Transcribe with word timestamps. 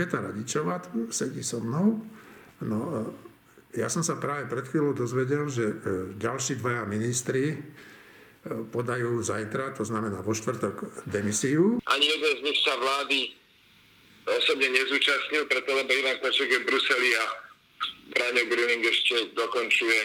Iveta 0.00 0.16
Radičová 0.16 0.80
tu 0.80 1.12
sedí 1.12 1.44
so 1.44 1.60
mnou. 1.60 2.00
No, 2.64 3.04
ja 3.76 3.92
som 3.92 4.00
sa 4.00 4.16
práve 4.16 4.48
pred 4.48 4.64
chvíľou 4.64 4.96
dozvedel, 4.96 5.44
že 5.52 5.76
ďalší 6.16 6.56
dvaja 6.56 6.88
ministri 6.88 7.60
podajú 8.72 9.20
zajtra, 9.20 9.76
to 9.76 9.84
znamená 9.84 10.24
vo 10.24 10.32
štvrtok, 10.32 11.04
demisiu. 11.04 11.84
Ani 11.84 12.08
jeden 12.08 12.32
z 12.32 12.40
nich 12.48 12.56
sa 12.64 12.80
vlády 12.80 13.36
osobne 14.24 14.72
nezúčastnil, 14.72 15.44
preto 15.44 15.68
lebo 15.68 15.92
Ivan 15.92 16.16
Kvaček 16.24 16.48
je 16.48 16.60
v 16.64 16.68
Bruseli 16.72 17.10
a 17.20 17.24
Braňo 18.16 18.44
Gruning 18.48 18.80
ešte 18.80 19.36
dokončuje 19.36 20.00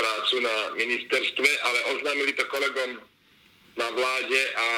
prácu 0.00 0.40
na 0.40 0.80
ministerstve, 0.80 1.48
ale 1.60 1.78
oznámili 1.92 2.32
to 2.32 2.48
kolegom 2.48 3.04
na 3.76 3.88
vláde 3.92 4.40
a 4.56 4.68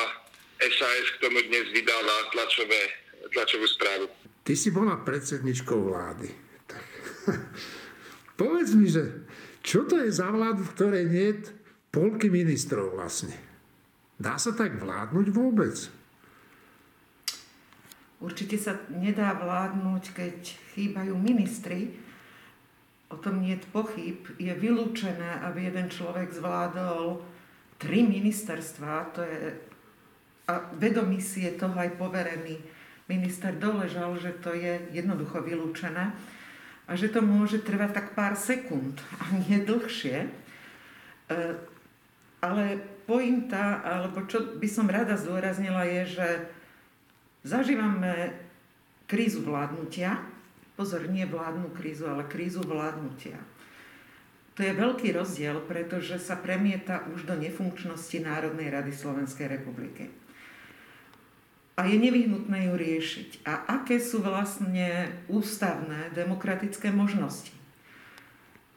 SAS 0.67 1.15
k 1.15 1.31
tomu 1.31 1.39
dnes 1.47 1.71
vydala 1.71 2.27
tlačové, 2.35 3.06
tlačovú 3.37 3.69
správu. 3.69 4.09
Ty 4.41 4.53
si 4.57 4.73
bola 4.73 4.97
predsedničkou 5.05 5.77
vlády. 5.77 6.33
Tak, 6.65 6.85
povedz 8.41 8.73
mi, 8.73 8.89
že 8.89 9.29
čo 9.61 9.85
to 9.85 10.01
je 10.01 10.09
za 10.09 10.33
vládu, 10.33 10.65
v 10.65 10.73
ktorej 10.73 11.05
nie 11.05 11.27
je 11.37 11.53
polky 11.93 12.33
ministrov 12.33 12.97
vlastne. 12.97 13.37
Dá 14.17 14.41
sa 14.41 14.57
tak 14.57 14.81
vládnuť 14.81 15.27
vôbec? 15.29 15.77
Určite 18.17 18.57
sa 18.57 18.81
nedá 18.89 19.37
vládnuť, 19.37 20.05
keď 20.17 20.37
chýbajú 20.73 21.13
ministri. 21.21 21.93
O 23.13 23.21
tom 23.21 23.45
nie 23.45 23.61
je 23.61 23.69
pochyb. 23.69 24.25
Je 24.41 24.55
vylúčené, 24.57 25.45
aby 25.45 25.69
jeden 25.69 25.93
človek 25.93 26.33
zvládol 26.33 27.21
tri 27.77 28.09
ministerstva. 28.09 29.13
To 29.13 29.21
je, 29.21 29.53
a 30.49 30.53
vedomí 30.81 31.21
si 31.21 31.45
je 31.45 31.61
toho 31.61 31.77
aj 31.77 32.01
poverený 32.01 32.76
minister 33.07 33.55
doležal, 33.55 34.19
že 34.19 34.35
to 34.43 34.55
je 34.55 34.83
jednoducho 34.91 35.43
vylúčené 35.43 36.15
a 36.87 36.93
že 36.95 37.11
to 37.11 37.23
môže 37.23 37.63
trvať 37.63 37.91
tak 37.95 38.07
pár 38.15 38.35
sekúnd 38.39 38.99
a 39.23 39.25
nie 39.47 39.63
dlhšie. 39.63 40.27
E, 40.27 40.31
ale 42.43 42.65
pointa, 43.07 43.83
alebo 43.83 44.27
čo 44.27 44.59
by 44.59 44.69
som 44.71 44.91
rada 44.91 45.19
zdôraznila, 45.19 45.87
je, 45.87 46.21
že 46.21 46.29
zažívame 47.47 48.35
krízu 49.07 49.43
vládnutia. 49.43 50.19
Pozor, 50.77 51.09
nie 51.09 51.25
vládnu 51.25 51.73
krízu, 51.73 52.05
ale 52.05 52.29
krízu 52.29 52.61
vládnutia. 52.61 53.41
To 54.57 54.65
je 54.65 54.73
veľký 54.73 55.13
rozdiel, 55.13 55.61
pretože 55.65 56.17
sa 56.21 56.37
premieta 56.37 57.05
už 57.13 57.29
do 57.29 57.37
nefunkčnosti 57.37 58.19
Národnej 58.25 58.73
rady 58.73 58.93
Slovenskej 58.93 59.53
republiky. 59.53 60.09
A 61.77 61.85
je 61.85 61.97
nevyhnutné 62.01 62.73
ju 62.73 62.75
riešiť. 62.75 63.45
A 63.45 63.81
aké 63.81 64.01
sú 64.01 64.25
vlastne 64.25 65.13
ústavné 65.29 66.09
demokratické 66.17 66.89
možnosti? 66.89 67.53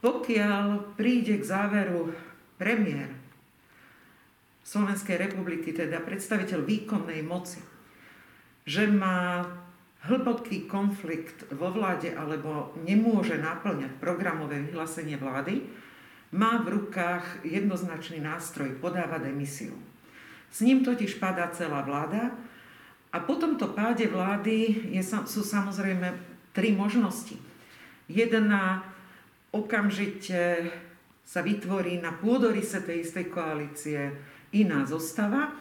Pokiaľ 0.03 0.95
príde 0.99 1.39
k 1.39 1.47
záveru 1.47 2.11
premiér 2.59 3.11
Slovenskej 4.67 5.15
republiky, 5.15 5.71
teda 5.71 6.03
predstaviteľ 6.03 6.59
výkonnej 6.67 7.23
moci, 7.23 7.63
že 8.67 8.85
má 8.85 9.47
hlboký 10.07 10.67
konflikt 10.67 11.47
vo 11.55 11.71
vláde 11.71 12.11
alebo 12.15 12.75
nemôže 12.83 13.35
naplňať 13.39 13.99
programové 13.99 14.63
vyhlásenie 14.63 15.19
vlády, 15.19 15.67
má 16.35 16.61
v 16.61 16.77
rukách 16.77 17.41
jednoznačný 17.41 18.21
nástroj, 18.21 18.77
podáva 18.77 19.17
demisiu. 19.17 19.73
S 20.53 20.61
ním 20.61 20.85
totiž 20.85 21.17
padá 21.17 21.49
celá 21.49 21.81
vláda 21.81 22.37
a 23.09 23.17
po 23.17 23.41
tomto 23.41 23.73
páde 23.73 24.05
vlády 24.05 24.89
je, 24.93 25.01
sú 25.01 25.41
samozrejme 25.41 26.13
tri 26.53 26.69
možnosti. 26.73 27.33
Jedna 28.05 28.85
okamžite 29.49 30.69
sa 31.25 31.41
vytvorí 31.41 32.01
na 32.01 32.13
pôdorise 32.13 32.81
tej 32.85 33.05
istej 33.05 33.29
koalície 33.33 34.13
iná 34.53 34.85
zostava 34.85 35.53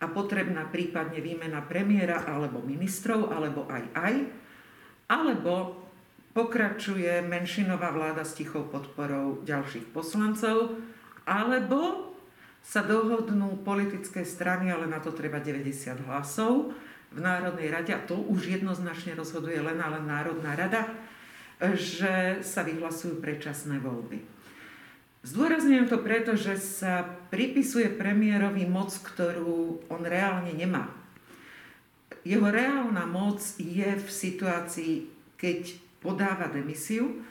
a 0.00 0.04
potrebná 0.08 0.68
prípadne 0.68 1.20
výmena 1.20 1.64
premiéra 1.64 2.24
alebo 2.28 2.64
ministrov, 2.64 3.28
alebo 3.28 3.68
aj 3.68 3.84
aj, 3.92 4.14
alebo 5.08 5.84
pokračuje 6.32 7.24
menšinová 7.28 7.92
vláda 7.92 8.24
s 8.24 8.36
tichou 8.36 8.68
podporou 8.68 9.44
ďalších 9.44 9.92
poslancov, 9.92 10.80
alebo 11.28 12.12
sa 12.62 12.80
dohodnú 12.80 13.60
politické 13.66 14.24
strany, 14.24 14.72
ale 14.72 14.88
na 14.88 15.02
to 15.02 15.12
treba 15.12 15.42
90 15.42 16.08
hlasov 16.08 16.72
v 17.12 17.20
Národnej 17.20 17.68
rade, 17.68 17.92
a 17.92 18.00
to 18.00 18.16
už 18.16 18.48
jednoznačne 18.48 19.12
rozhoduje 19.12 19.60
len 19.60 19.78
a 19.78 20.00
Národná 20.00 20.56
rada, 20.56 20.88
že 21.76 22.40
sa 22.42 22.66
vyhlasujú 22.66 23.22
predčasné 23.22 23.78
voľby. 23.78 24.24
Zdôrazňujem 25.22 25.86
to 25.86 26.02
preto, 26.02 26.34
že 26.34 26.58
sa 26.58 27.06
pripisuje 27.30 27.86
premiérovi 27.94 28.66
moc, 28.66 28.90
ktorú 28.90 29.86
on 29.86 30.02
reálne 30.02 30.50
nemá. 30.50 30.90
Jeho 32.26 32.50
reálna 32.50 33.06
moc 33.06 33.38
je 33.54 33.86
v 33.98 34.08
situácii, 34.10 34.94
keď 35.38 35.78
podáva 36.02 36.50
demisiu 36.50 37.22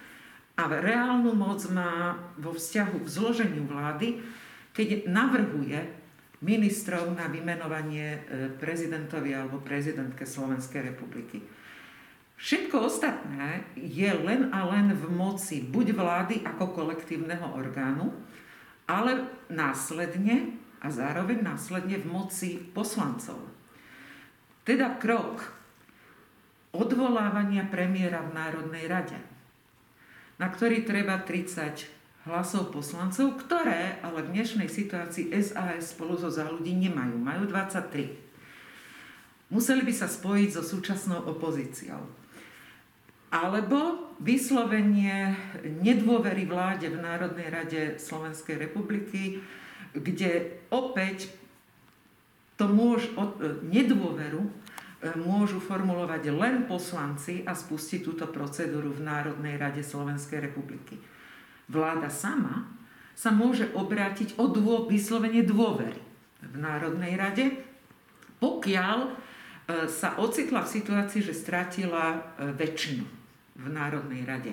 a 0.56 0.72
reálnu 0.72 1.36
moc 1.36 1.64
má 1.68 2.16
vo 2.40 2.56
vzťahu 2.56 3.04
k 3.04 3.12
zloženiu 3.12 3.68
vlády, 3.68 4.24
keď 4.72 5.12
navrhuje 5.12 6.01
ministrov 6.42 7.14
na 7.14 7.30
vymenovanie 7.30 8.08
e, 8.18 8.20
prezidentovi 8.58 9.38
alebo 9.38 9.62
prezidentke 9.62 10.26
Slovenskej 10.26 10.94
republiky. 10.94 11.38
Všetko 12.42 12.90
ostatné 12.90 13.70
je 13.78 14.10
len 14.10 14.50
a 14.50 14.66
len 14.66 14.90
v 14.98 15.06
moci 15.14 15.62
buď 15.62 15.94
vlády 15.94 16.36
ako 16.42 16.74
kolektívneho 16.74 17.54
orgánu, 17.54 18.10
ale 18.90 19.30
následne 19.54 20.58
a 20.82 20.90
zároveň 20.90 21.46
následne 21.46 22.02
v 22.02 22.10
moci 22.10 22.58
poslancov. 22.58 23.38
Teda 24.66 24.98
krok 24.98 25.54
odvolávania 26.74 27.70
premiéra 27.70 28.26
v 28.26 28.34
Národnej 28.34 28.90
rade, 28.90 29.20
na 30.42 30.50
ktorý 30.50 30.82
treba 30.82 31.22
30 31.22 32.01
hlasov 32.26 32.70
poslancov, 32.70 33.42
ktoré 33.42 33.98
ale 34.06 34.22
v 34.26 34.38
dnešnej 34.38 34.70
situácii 34.70 35.34
SAS 35.42 35.98
spolu 35.98 36.18
so 36.18 36.30
za 36.30 36.46
ľudí 36.46 36.78
nemajú. 36.78 37.18
Majú 37.18 37.50
23. 37.50 39.52
Museli 39.52 39.84
by 39.84 39.94
sa 39.94 40.08
spojiť 40.08 40.50
so 40.56 40.64
súčasnou 40.64 41.28
opozíciou 41.28 42.22
alebo 43.32 44.12
vyslovenie 44.20 45.32
nedôvery 45.64 46.44
vláde 46.44 46.92
v 46.92 47.00
Národnej 47.00 47.48
rade 47.48 47.82
Slovenskej 47.96 48.60
republiky, 48.60 49.40
kde 49.96 50.60
opäť 50.68 51.32
to 52.60 52.68
môž, 52.68 53.08
nedôveru 53.64 54.44
e, 54.44 54.52
môžu 55.16 55.64
formulovať 55.64 56.28
len 56.30 56.68
poslanci 56.68 57.42
a 57.48 57.56
spustiť 57.56 58.04
túto 58.04 58.28
procedúru 58.28 58.92
v 58.92 59.08
Národnej 59.08 59.56
rade 59.56 59.82
Slovenskej 59.82 60.52
republiky. 60.52 61.00
Vláda 61.72 62.12
sama 62.12 62.68
sa 63.16 63.32
môže 63.32 63.72
obrátiť 63.72 64.36
o 64.36 64.52
dô, 64.52 64.92
vyslovenie 64.92 65.48
dôvery 65.48 65.96
v 66.44 66.56
Národnej 66.60 67.16
rade, 67.16 67.64
pokiaľ 68.44 68.98
e, 69.08 69.10
sa 69.88 70.20
ocitla 70.20 70.68
v 70.68 70.74
situácii, 70.76 71.22
že 71.24 71.38
strátila 71.38 72.04
e, 72.12 72.52
väčšinu 72.52 73.06
v 73.56 73.66
Národnej 73.72 74.28
rade. 74.28 74.52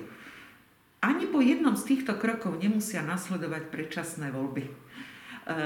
Ani 1.03 1.27
po 1.27 1.43
jednom 1.43 1.75
z 1.75 1.95
týchto 1.95 2.15
krokov 2.19 2.59
nemusia 2.59 3.03
nasledovať 3.03 3.67
predčasné 3.67 4.31
voľby. 4.31 4.63
E, 4.63 4.71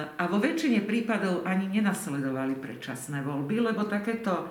a 0.10 0.24
vo 0.26 0.42
väčšine 0.42 0.82
prípadov 0.88 1.46
ani 1.46 1.70
nenasledovali 1.70 2.58
predčasné 2.58 3.22
voľby, 3.22 3.62
lebo 3.62 3.86
takéto 3.86 4.50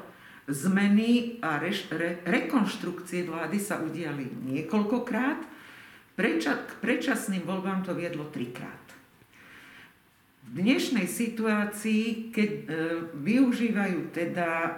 zmeny 0.51 1.39
a 1.41 1.59
reš, 1.63 1.87
re, 1.95 2.23
rekonštrukcie 2.27 3.27
vlády 3.27 3.59
sa 3.63 3.79
udiali 3.81 4.29
niekoľkokrát. 4.43 5.52
Preča, 6.13 6.69
k 6.69 6.71
predčasným 6.85 7.49
voľbám 7.49 7.89
to 7.89 7.97
viedlo 7.97 8.29
trikrát. 8.29 8.85
V 10.53 10.61
dnešnej 10.61 11.09
situácii, 11.09 12.29
keď 12.29 12.51
e, 12.53 12.63
využívajú 13.17 14.13
teda 14.13 14.77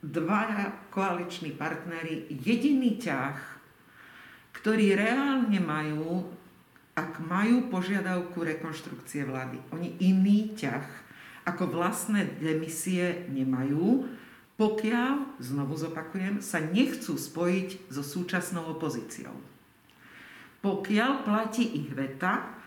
dva 0.00 0.72
koaliční 0.88 1.52
partnery 1.52 2.24
jediný 2.32 2.96
ťah, 2.96 3.36
ktorý 4.56 4.96
reálne 4.96 5.60
majú, 5.60 6.32
ak 6.96 7.20
majú 7.20 7.68
požiadavku 7.68 8.40
rekonštrukcie 8.40 9.28
vlády. 9.28 9.60
Oni 9.76 10.00
iný 10.00 10.56
ťah 10.56 10.86
ako 11.44 11.68
vlastné 11.68 12.40
demisie 12.40 13.28
nemajú, 13.28 14.08
pokiaľ, 14.56 15.38
znovu 15.44 15.76
zopakujem, 15.76 16.40
sa 16.40 16.58
nechcú 16.64 17.20
spojiť 17.20 17.92
so 17.92 18.00
súčasnou 18.00 18.74
opozíciou. 18.74 19.57
Pokiaľ 20.58 21.12
platí 21.22 21.64
ich 21.64 21.90
veta, 21.94 22.58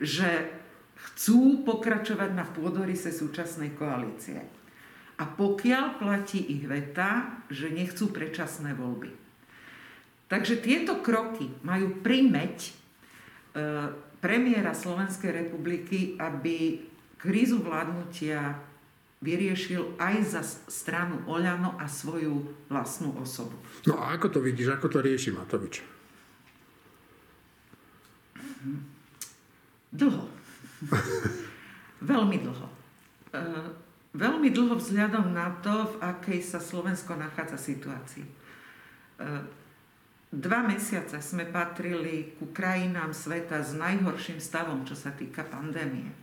že 0.00 0.60
chcú 0.96 1.64
pokračovať 1.64 2.30
na 2.36 2.44
pôdorise 2.44 3.08
súčasnej 3.12 3.72
koalície. 3.76 4.40
A 5.20 5.24
pokiaľ 5.28 6.00
platí 6.00 6.40
ich 6.40 6.64
veta, 6.64 7.40
že 7.52 7.68
nechcú 7.68 8.08
predčasné 8.08 8.72
voľby. 8.72 9.12
Takže 10.32 10.62
tieto 10.62 11.04
kroky 11.04 11.50
majú 11.66 12.00
primeť 12.00 12.56
e, 12.64 12.70
premiéra 14.22 14.72
Slovenskej 14.72 15.44
republiky, 15.44 16.16
aby 16.16 16.86
krízu 17.20 17.60
vládnutia 17.60 18.56
vyriešil 19.20 20.00
aj 20.00 20.16
za 20.24 20.42
stranu 20.72 21.20
Oľano 21.28 21.76
a 21.76 21.84
svoju 21.84 22.48
vlastnú 22.72 23.12
osobu. 23.20 23.52
No 23.84 24.00
a 24.00 24.16
ako 24.16 24.32
to 24.32 24.40
vidíš, 24.40 24.80
ako 24.80 24.88
to 24.88 24.98
rieši 25.04 25.36
Matovič? 25.36 25.99
Dlho. 29.90 30.24
Veľmi 32.00 32.38
dlho. 32.40 32.68
E, 33.32 33.42
veľmi 34.16 34.48
dlho 34.48 34.74
vzhľadom 34.78 35.32
na 35.34 35.52
to, 35.60 35.92
v 35.92 35.94
akej 36.00 36.40
sa 36.40 36.62
Slovensko 36.62 37.16
nachádza 37.16 37.58
situácii. 37.60 38.24
E, 38.24 38.32
dva 40.30 40.60
mesiace 40.64 41.18
sme 41.20 41.44
patrili 41.48 42.36
ku 42.38 42.48
krajinám 42.54 43.12
sveta 43.12 43.60
s 43.60 43.76
najhorším 43.76 44.38
stavom, 44.40 44.86
čo 44.86 44.96
sa 44.96 45.12
týka 45.12 45.44
pandémie. 45.44 46.08
E, 46.08 46.16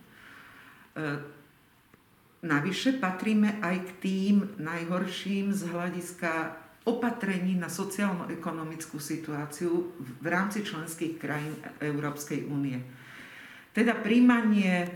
navyše 2.41 2.97
patríme 2.97 3.61
aj 3.61 3.75
k 3.83 3.89
tým 4.01 4.35
najhorším 4.57 5.53
z 5.53 5.61
hľadiska 5.69 6.65
opatrení 6.87 7.59
na 7.59 7.67
sociálno-ekonomickú 7.67 8.95
situáciu 8.97 9.91
v 9.99 10.25
rámci 10.25 10.63
členských 10.63 11.19
krajín 11.19 11.59
Európskej 11.83 12.47
únie. 12.47 12.79
Teda 13.75 13.91
príjmanie 13.93 14.89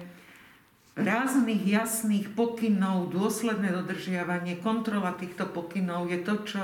ráznych 0.95 1.61
jasných 1.67 2.31
pokynov, 2.31 3.11
dôsledné 3.11 3.75
dodržiavanie, 3.75 4.63
kontrola 4.63 5.13
týchto 5.13 5.51
pokynov 5.51 6.07
je 6.07 6.19
to, 6.23 6.35
čo 6.47 6.63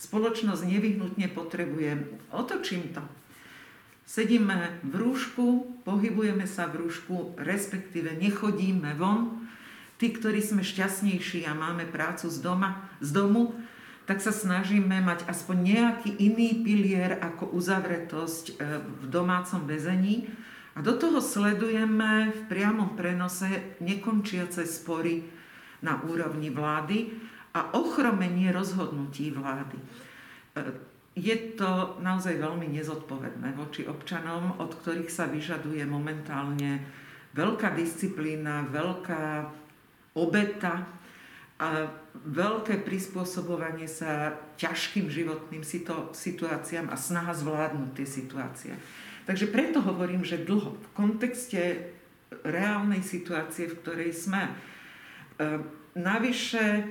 spoločnosť 0.00 0.62
nevyhnutne 0.64 1.26
potrebuje. 1.28 2.22
Otočím 2.32 2.94
to. 2.96 3.04
Sedíme 4.08 4.82
v 4.82 4.94
rúšku, 5.06 5.46
pohybujeme 5.86 6.42
sa 6.48 6.66
v 6.66 6.86
rúšku, 6.86 7.38
respektíve 7.38 8.18
nechodíme 8.18 8.98
von. 8.98 9.46
Tí, 10.00 10.10
ktorí 10.16 10.40
sme 10.40 10.64
šťastnejší 10.64 11.44
a 11.44 11.52
máme 11.52 11.84
prácu 11.86 12.26
z, 12.32 12.40
doma, 12.40 12.88
z 13.04 13.12
domu, 13.12 13.52
tak 14.10 14.18
sa 14.18 14.34
snažíme 14.34 14.98
mať 15.06 15.22
aspoň 15.30 15.56
nejaký 15.62 16.10
iný 16.18 16.66
pilier 16.66 17.14
ako 17.22 17.54
uzavretosť 17.54 18.44
e, 18.50 18.54
v 18.82 19.04
domácom 19.06 19.62
väzení. 19.70 20.26
A 20.74 20.82
do 20.82 20.98
toho 20.98 21.22
sledujeme 21.22 22.34
v 22.34 22.40
priamom 22.50 22.98
prenose 22.98 23.78
nekončiace 23.78 24.66
spory 24.66 25.22
na 25.86 26.02
úrovni 26.02 26.50
vlády 26.50 27.06
a 27.54 27.70
ochromenie 27.78 28.50
rozhodnutí 28.50 29.30
vlády. 29.30 29.78
E, 29.78 29.84
je 31.14 31.54
to 31.54 32.02
naozaj 32.02 32.34
veľmi 32.34 32.66
nezodpovedné 32.66 33.54
voči 33.54 33.86
občanom, 33.86 34.58
od 34.58 34.74
ktorých 34.74 35.06
sa 35.06 35.30
vyžaduje 35.30 35.86
momentálne 35.86 36.82
veľká 37.38 37.78
disciplína, 37.78 38.66
veľká 38.74 39.54
obeta 40.18 40.98
a 41.62 41.94
veľké 42.14 42.82
prispôsobovanie 42.82 43.86
sa 43.86 44.36
ťažkým 44.58 45.08
životným 45.08 45.62
situáciám 46.12 46.90
a 46.90 46.96
snaha 46.98 47.32
zvládnuť 47.32 47.90
tie 47.96 48.06
situácie. 48.06 48.72
Takže 49.24 49.46
preto 49.48 49.78
hovorím, 49.80 50.26
že 50.26 50.42
dlho 50.42 50.74
v 50.74 50.86
kontexte 50.96 51.94
reálnej 52.42 53.02
situácie, 53.02 53.70
v 53.70 53.78
ktorej 53.78 54.10
sme. 54.14 54.48
E, 54.48 54.52
navyše 55.94 56.86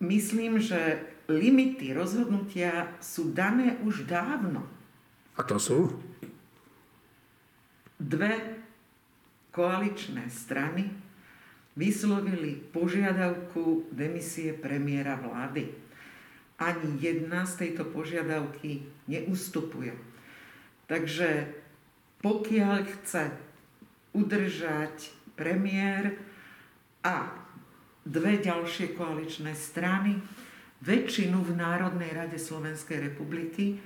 myslím, 0.00 0.60
že 0.60 1.00
limity 1.28 1.92
rozhodnutia 1.96 2.92
sú 2.98 3.30
dané 3.30 3.78
už 3.84 4.08
dávno. 4.08 4.66
A 5.38 5.42
to 5.46 5.56
sú? 5.56 5.78
Dve 8.00 8.60
koaličné 9.52 10.28
strany 10.32 10.88
vyslovili 11.78 12.58
požiadavku 12.74 13.90
demisie 13.94 14.54
premiéra 14.54 15.18
vlády. 15.18 15.70
Ani 16.60 17.00
jedna 17.00 17.48
z 17.48 17.66
tejto 17.66 17.88
požiadavky 17.88 18.84
neustupuje. 19.08 19.96
Takže 20.90 21.48
pokiaľ 22.20 22.76
chce 22.84 23.32
udržať 24.12 25.14
premiér 25.38 26.20
a 27.00 27.32
dve 28.04 28.42
ďalšie 28.42 28.92
koaličné 28.92 29.56
strany, 29.56 30.20
väčšinu 30.80 31.44
v 31.44 31.52
Národnej 31.56 32.12
rade 32.12 32.36
Slovenskej 32.40 33.12
republiky, 33.12 33.80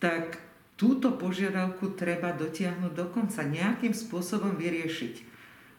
tak 0.00 0.40
túto 0.76 1.14
požiadavku 1.16 1.96
treba 1.96 2.32
dotiahnuť 2.36 2.92
dokonca 2.92 3.40
nejakým 3.44 3.92
spôsobom 3.96 4.56
vyriešiť. 4.56 5.33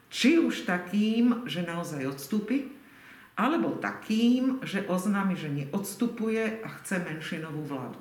Či 0.09 0.39
už 0.39 0.63
takým, 0.63 1.43
že 1.49 1.65
naozaj 1.65 2.07
odstúpi, 2.07 2.71
alebo 3.35 3.75
takým, 3.83 4.63
že 4.63 4.87
oznámi, 4.87 5.35
že 5.35 5.51
neodstupuje 5.51 6.63
a 6.63 6.67
chce 6.79 7.03
menšinovú 7.03 7.67
vládu. 7.67 7.99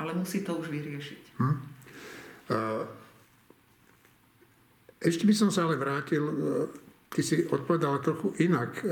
Ale 0.00 0.16
musí 0.16 0.40
to 0.40 0.56
už 0.56 0.72
vyriešiť. 0.72 1.22
Hm. 1.36 1.56
Ešte 5.04 5.28
by 5.28 5.34
som 5.36 5.52
sa 5.52 5.68
ale 5.68 5.76
vrátil, 5.76 6.24
e, 6.24 6.34
ty 7.12 7.20
si 7.20 7.44
odpovedala 7.44 8.00
trochu 8.00 8.32
inak 8.40 8.80
e, 8.80 8.84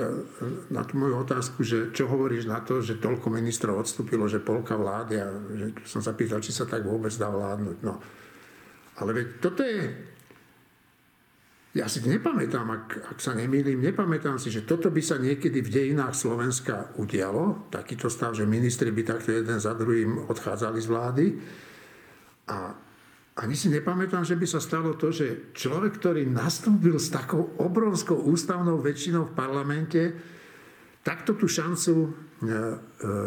na 0.68 0.84
tú 0.84 1.00
moju 1.00 1.24
otázku, 1.24 1.64
že 1.64 1.88
čo 1.96 2.04
hovoríš 2.04 2.44
na 2.44 2.60
to, 2.60 2.84
že 2.84 3.00
toľko 3.00 3.32
ministrov 3.32 3.80
odstúpilo, 3.80 4.28
že 4.28 4.44
polka 4.44 4.76
vlády 4.76 5.14
a 5.16 5.32
že 5.56 5.66
som 5.88 6.04
sa 6.04 6.12
pýtal, 6.12 6.44
či 6.44 6.52
sa 6.52 6.68
tak 6.68 6.84
vôbec 6.84 7.12
dá 7.16 7.32
vládnuť. 7.32 7.78
No. 7.80 7.96
Ale 9.00 9.10
veď 9.16 9.26
toto 9.40 9.64
je 9.64 9.88
ja 11.72 11.88
si 11.88 12.04
nepamätám, 12.04 12.68
ak, 12.68 13.16
ak 13.16 13.18
sa 13.24 13.32
nemýlim, 13.32 13.80
nepamätám 13.80 14.36
si, 14.36 14.52
že 14.52 14.68
toto 14.68 14.92
by 14.92 15.00
sa 15.00 15.16
niekedy 15.16 15.64
v 15.64 15.72
dejinách 15.72 16.12
Slovenska 16.12 16.92
udialo, 17.00 17.72
takýto 17.72 18.12
stav, 18.12 18.36
že 18.36 18.44
ministri 18.44 18.92
by 18.92 19.00
takto 19.00 19.32
jeden 19.32 19.56
za 19.56 19.72
druhým 19.72 20.28
odchádzali 20.28 20.78
z 20.84 20.88
vlády. 20.92 21.24
A 22.52 22.76
ani 23.40 23.56
si 23.56 23.72
nepamätám, 23.72 24.20
že 24.20 24.36
by 24.36 24.44
sa 24.44 24.60
stalo 24.60 24.92
to, 25.00 25.08
že 25.08 25.56
človek, 25.56 25.96
ktorý 25.96 26.28
nastúpil 26.28 27.00
s 27.00 27.08
takou 27.08 27.56
obrovskou 27.56 28.20
ústavnou 28.20 28.76
väčšinou 28.84 29.32
v 29.32 29.36
parlamente, 29.36 30.02
takto 31.00 31.32
tú 31.40 31.48
šancu 31.48 31.92
e, 32.04 32.04
e, 32.04 32.56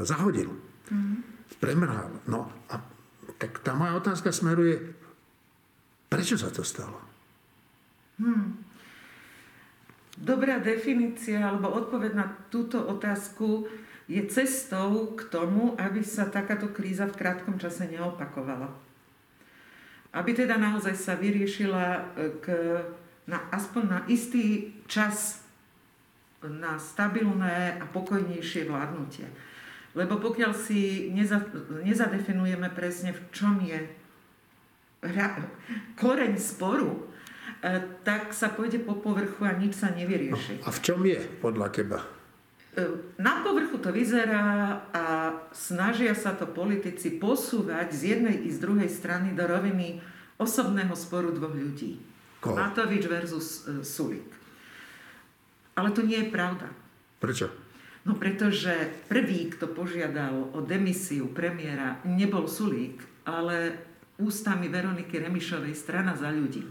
zahodil. 0.05 0.53
Mm. 0.93 1.17
Premrhal. 1.57 2.21
No 2.29 2.53
a 2.69 2.77
tak 3.41 3.65
tá 3.65 3.73
moja 3.73 3.97
otázka 3.97 4.29
smeruje, 4.29 4.77
prečo 6.13 6.37
sa 6.37 6.53
to 6.53 6.61
stalo? 6.61 7.14
Hmm. 8.15 8.63
Dobrá 10.15 10.63
definícia 10.63 11.43
alebo 11.43 11.75
odpoveď 11.75 12.11
na 12.15 12.31
túto 12.47 12.79
otázku 12.79 13.67
je 14.07 14.21
cestou 14.31 15.11
k 15.17 15.27
tomu, 15.27 15.75
aby 15.75 15.99
sa 16.05 16.31
takáto 16.31 16.71
kríza 16.71 17.09
v 17.09 17.19
krátkom 17.19 17.59
čase 17.59 17.89
neopakovala. 17.91 18.71
Aby 20.15 20.31
teda 20.31 20.55
naozaj 20.55 20.95
sa 20.95 21.19
vyriešila 21.19 21.85
e, 21.91 22.01
k, 22.39 22.45
na, 23.27 23.43
aspoň 23.51 23.83
na 23.83 23.99
istý 24.07 24.71
čas 24.87 25.43
na 26.45 26.77
stabilné 26.79 27.81
a 27.81 27.85
pokojnejšie 27.89 28.69
vládnutie. 28.69 29.25
Lebo 29.97 30.21
pokiaľ 30.21 30.51
si 30.53 31.09
neza, 31.11 31.41
nezadefinujeme 31.83 32.69
presne, 32.71 33.15
v 33.15 33.21
čom 33.33 33.59
je 33.63 33.79
koreň 35.99 36.33
sporu, 36.37 37.14
tak 38.05 38.31
sa 38.31 38.53
pôjde 38.53 38.83
po 38.83 38.97
povrchu 38.99 39.45
a 39.45 39.57
nič 39.57 39.77
sa 39.79 39.89
nevyrieši. 39.89 40.61
No, 40.61 40.67
a 40.67 40.69
v 40.69 40.79
čom 40.81 40.99
je 41.05 41.19
podľa 41.41 41.67
teba? 41.73 41.99
E, 42.75 42.83
na 43.17 43.41
povrchu 43.41 43.79
to 43.79 43.89
vyzerá 43.89 44.77
a 44.91 45.03
snažia 45.55 46.11
sa 46.13 46.35
to 46.35 46.45
politici 46.45 47.15
posúvať 47.15 47.89
z 47.95 48.01
jednej 48.17 48.45
i 48.45 48.49
z 48.51 48.59
druhej 48.59 48.91
strany 48.91 49.31
do 49.31 49.47
roviny 49.47 50.03
osobného 50.35 50.91
sporu 50.93 51.31
dvoch 51.31 51.55
ľudí. 51.55 51.97
Koho? 52.43 52.53
Matovič 52.53 53.07
versus 53.07 53.65
uh, 53.65 53.81
Sulik. 53.81 54.27
Ale 55.73 55.89
to 55.95 56.03
nie 56.03 56.27
je 56.27 56.27
pravda. 56.29 56.69
Prečo? 57.17 57.49
No 58.05 58.13
pretože 58.13 58.69
prvý, 59.09 59.49
kto 59.49 59.65
požiadal 59.73 60.53
o 60.53 60.61
demisiu 60.61 61.25
premiéra, 61.33 61.97
nebol 62.05 62.45
Sulík, 62.45 63.01
ale 63.25 63.81
ústami 64.21 64.69
Veroniky 64.69 65.17
Remišovej 65.19 65.73
strana 65.73 66.13
za 66.13 66.29
ľudí. 66.29 66.61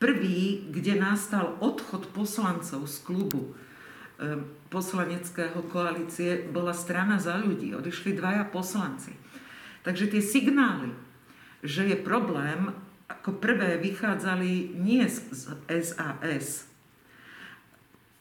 Prvý, 0.00 0.64
kde 0.72 0.96
nastal 0.96 1.60
odchod 1.60 2.08
poslancov 2.16 2.88
z 2.88 2.96
klubu 3.04 3.52
eh, 3.52 4.40
poslaneckého 4.72 5.60
koalície, 5.68 6.48
bola 6.48 6.72
strana 6.72 7.20
za 7.20 7.36
ľudí. 7.36 7.76
Odišli 7.76 8.16
dvaja 8.16 8.48
poslanci. 8.48 9.12
Takže 9.84 10.08
tie 10.08 10.24
signály, 10.24 10.96
že 11.60 11.84
je 11.84 12.00
problém, 12.00 12.72
ako 13.12 13.36
prvé 13.36 13.76
vychádzali 13.76 14.72
nie 14.80 15.04
z 15.04 15.52
SAS, 15.68 16.70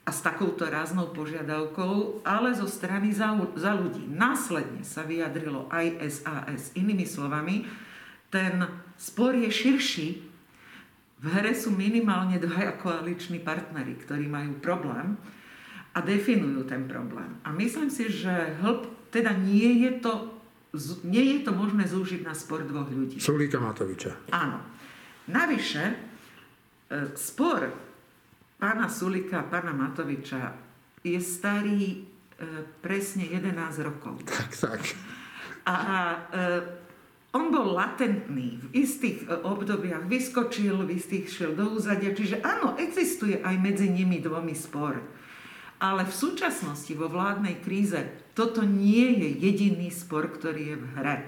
a 0.09 0.12
s 0.12 0.25
takouto 0.25 0.65
ráznou 0.65 1.13
požiadavkou, 1.13 2.25
ale 2.25 2.57
zo 2.57 2.65
strany 2.65 3.13
za, 3.13 3.29
za 3.53 3.77
ľudí. 3.77 4.09
Následne 4.09 4.81
sa 4.81 5.05
vyjadrilo 5.05 5.69
aj 5.69 6.01
SAS. 6.09 6.74
Inými 6.74 7.05
slovami, 7.05 7.69
ten 8.33 8.65
spor 8.98 9.38
je 9.38 9.53
širší. 9.53 10.07
V 11.19 11.27
hre 11.27 11.51
sú 11.51 11.75
minimálne 11.75 12.39
dvaja 12.39 12.75
koaliční 12.83 13.43
partnery, 13.43 13.99
ktorí 13.99 14.25
majú 14.27 14.55
problém 14.63 15.19
a 15.91 15.99
definujú 15.99 16.63
ten 16.63 16.88
problém. 16.88 17.39
A 17.43 17.51
myslím 17.51 17.91
si, 17.91 18.07
že 18.07 18.55
hĺb, 18.61 19.11
teda 19.11 19.35
nie 19.35 19.83
je 19.83 19.91
to, 19.99 20.13
nie 21.03 21.38
je 21.38 21.39
to 21.43 21.51
možné 21.51 21.89
zúžiť 21.89 22.21
na 22.23 22.38
spor 22.38 22.61
dvoch 22.63 22.88
ľudí. 22.88 23.17
Sulíka 23.17 23.57
Matoviča. 23.57 24.29
Áno. 24.31 24.61
Navyše, 25.29 25.83
e, 25.89 25.95
spor 27.17 27.69
pána 28.61 28.85
Sulika 28.89 29.41
a 29.41 29.49
pána 29.49 29.73
Matoviča 29.73 30.53
je 31.01 31.17
starý 31.17 31.83
e, 31.89 31.99
presne 32.81 33.25
11 33.29 33.81
rokov. 33.81 34.21
Tak, 34.29 34.49
tak. 34.53 34.81
A 35.65 35.75
e, 36.29 36.78
on 37.29 37.53
bol 37.53 37.77
latentný, 37.77 38.57
v 38.57 38.67
istých 38.74 39.29
e, 39.29 39.38
obdobiach 39.45 40.09
vyskočil, 40.09 40.81
v 40.81 40.98
istých 40.98 41.29
šiel 41.29 41.51
do 41.53 41.77
úzadia, 41.77 42.17
čiže 42.17 42.41
áno, 42.41 42.74
existuje 42.81 43.38
aj 43.38 43.55
medzi 43.62 43.86
nimi 43.86 44.17
dvomi 44.17 44.57
spor. 44.57 44.98
Ale 45.79 46.03
v 46.09 46.13
súčasnosti, 46.13 46.89
vo 46.98 47.07
vládnej 47.07 47.62
kríze, 47.62 48.01
toto 48.33 48.65
nie 48.65 49.13
je 49.21 49.29
jediný 49.45 49.93
spor, 49.93 50.27
ktorý 50.27 50.74
je 50.74 50.77
v 50.81 50.86
hre. 50.98 51.17
E, 51.21 51.27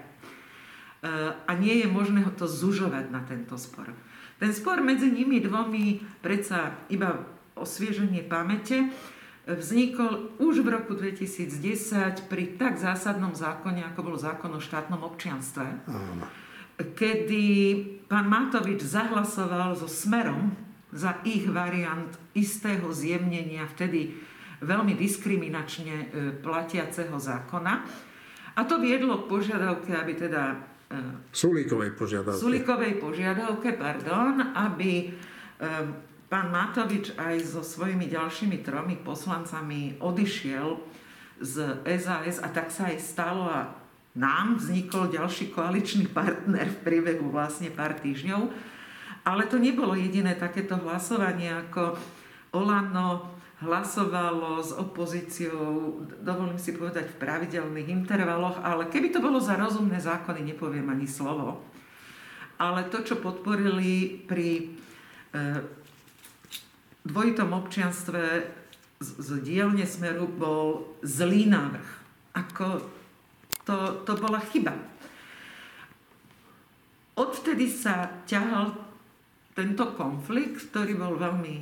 a 1.37 1.51
nie 1.53 1.85
je 1.85 1.87
možné 1.87 2.25
ho 2.25 2.33
to 2.33 2.49
zužovať 2.49 3.05
na 3.13 3.21
tento 3.21 3.53
spor. 3.61 3.93
Ten 4.41 4.57
spor 4.57 4.81
medzi 4.81 5.05
nimi 5.05 5.37
dvomi, 5.37 6.01
predsa 6.25 6.81
iba 6.89 7.29
osvieženie 7.53 8.25
pamäte, 8.25 8.89
vznikol 9.45 10.37
už 10.37 10.61
v 10.61 10.67
roku 10.69 10.93
2010 10.93 12.29
pri 12.29 12.43
tak 12.57 12.77
zásadnom 12.77 13.33
zákone, 13.33 13.81
ako 13.93 14.13
bol 14.13 14.17
zákon 14.17 14.53
o 14.53 14.61
štátnom 14.61 15.01
občianstve, 15.01 15.65
kedy 16.97 17.45
pán 18.05 18.29
Matovič 18.29 18.85
zahlasoval 18.85 19.77
so 19.77 19.89
smerom 19.89 20.53
za 20.91 21.21
ich 21.23 21.47
variant 21.47 22.11
istého 22.35 22.91
zjemnenia 22.91 23.65
vtedy 23.71 24.17
veľmi 24.61 24.93
diskriminačne 24.93 25.95
e, 25.95 26.05
platiaceho 26.37 27.17
zákona. 27.17 27.73
A 28.53 28.61
to 28.67 28.77
viedlo 28.77 29.25
k 29.25 29.29
požiadavke, 29.31 29.89
aby 29.95 30.13
teda 30.13 30.71
E, 30.91 30.99
Sulíkovej 31.31 31.91
požiadavke. 31.95 32.39
Sulíkovej 32.39 32.93
požiadavke, 32.99 33.69
pardon, 33.79 34.51
aby 34.51 35.07
e, 35.07 35.09
pán 36.31 36.47
Matovič 36.47 37.11
aj 37.19 37.43
so 37.43 37.59
svojimi 37.59 38.07
ďalšími 38.07 38.63
tromi 38.63 38.95
poslancami 38.95 39.99
odišiel 39.99 40.79
z 41.43 41.83
SAS 41.99 42.39
a 42.39 42.47
tak 42.47 42.71
sa 42.71 42.87
aj 42.87 42.97
stalo 43.03 43.51
a 43.51 43.75
nám 44.15 44.55
vznikol 44.55 45.11
ďalší 45.11 45.51
koaličný 45.51 46.07
partner 46.07 46.71
v 46.71 46.81
priebehu 46.87 47.27
vlastne 47.27 47.67
pár 47.67 47.99
týždňov. 47.99 48.47
Ale 49.27 49.43
to 49.51 49.59
nebolo 49.59 49.91
jediné 49.91 50.39
takéto 50.39 50.79
hlasovanie, 50.79 51.51
ako 51.51 51.99
Olano 52.55 53.35
hlasovalo 53.61 54.63
s 54.63 54.73
opozíciou, 54.73 55.99
dovolím 56.23 56.57
si 56.57 56.73
povedať, 56.73 57.11
v 57.11 57.19
pravidelných 57.21 57.91
intervaloch, 57.91 58.57
ale 58.65 58.89
keby 58.89 59.13
to 59.13 59.21
bolo 59.21 59.37
za 59.37 59.53
rozumné 59.53 60.01
zákony, 60.01 60.55
nepoviem 60.55 60.87
ani 60.89 61.05
slovo. 61.05 61.61
Ale 62.57 62.89
to, 62.89 63.05
čo 63.05 63.21
podporili 63.21 64.25
pri 64.25 64.49
e, 64.57 64.63
dvojitom 67.05 67.49
občianstve 67.53 68.21
z, 69.01 69.09
z 69.17 69.29
dielne 69.41 69.85
Smeru, 69.85 70.29
bol 70.29 70.85
zlý 71.01 71.49
návrh. 71.49 71.89
Ako 72.37 72.85
to, 73.65 74.05
to 74.05 74.13
bola 74.17 74.39
chyba. 74.53 74.77
Odvtedy 77.17 77.67
sa 77.67 78.23
ťahal 78.25 78.73
tento 79.51 79.93
konflikt, 79.99 80.71
ktorý 80.71 80.95
bol 80.95 81.19
veľmi 81.19 81.55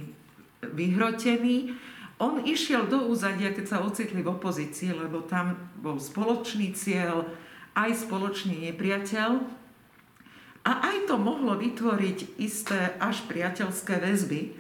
vyhrotený. 0.76 1.74
On 2.20 2.44
išiel 2.44 2.92
do 2.92 3.08
úzadia, 3.08 3.56
keď 3.56 3.66
sa 3.66 3.82
ocitli 3.82 4.20
v 4.20 4.36
opozícii, 4.36 4.92
lebo 4.92 5.24
tam 5.24 5.56
bol 5.80 5.98
spoločný 5.98 6.76
cieľ, 6.76 7.26
aj 7.74 8.06
spoločný 8.06 8.70
nepriateľ. 8.70 9.40
A 10.68 10.72
aj 10.84 11.08
to 11.08 11.16
mohlo 11.16 11.56
vytvoriť 11.56 12.36
isté 12.38 13.00
až 13.00 13.24
priateľské 13.26 14.04
väzby 14.04 14.54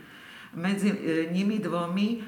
medzi 0.57 0.89
e, 0.89 0.97
nimi 1.29 1.61
dvomi, 1.61 2.23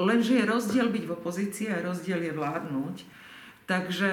lenže 0.00 0.40
je 0.40 0.44
rozdiel 0.48 0.88
byť 0.88 1.04
v 1.04 1.14
opozícii 1.16 1.66
a 1.68 1.84
rozdiel 1.84 2.24
je 2.24 2.32
vládnuť. 2.32 2.96
Takže 3.68 4.10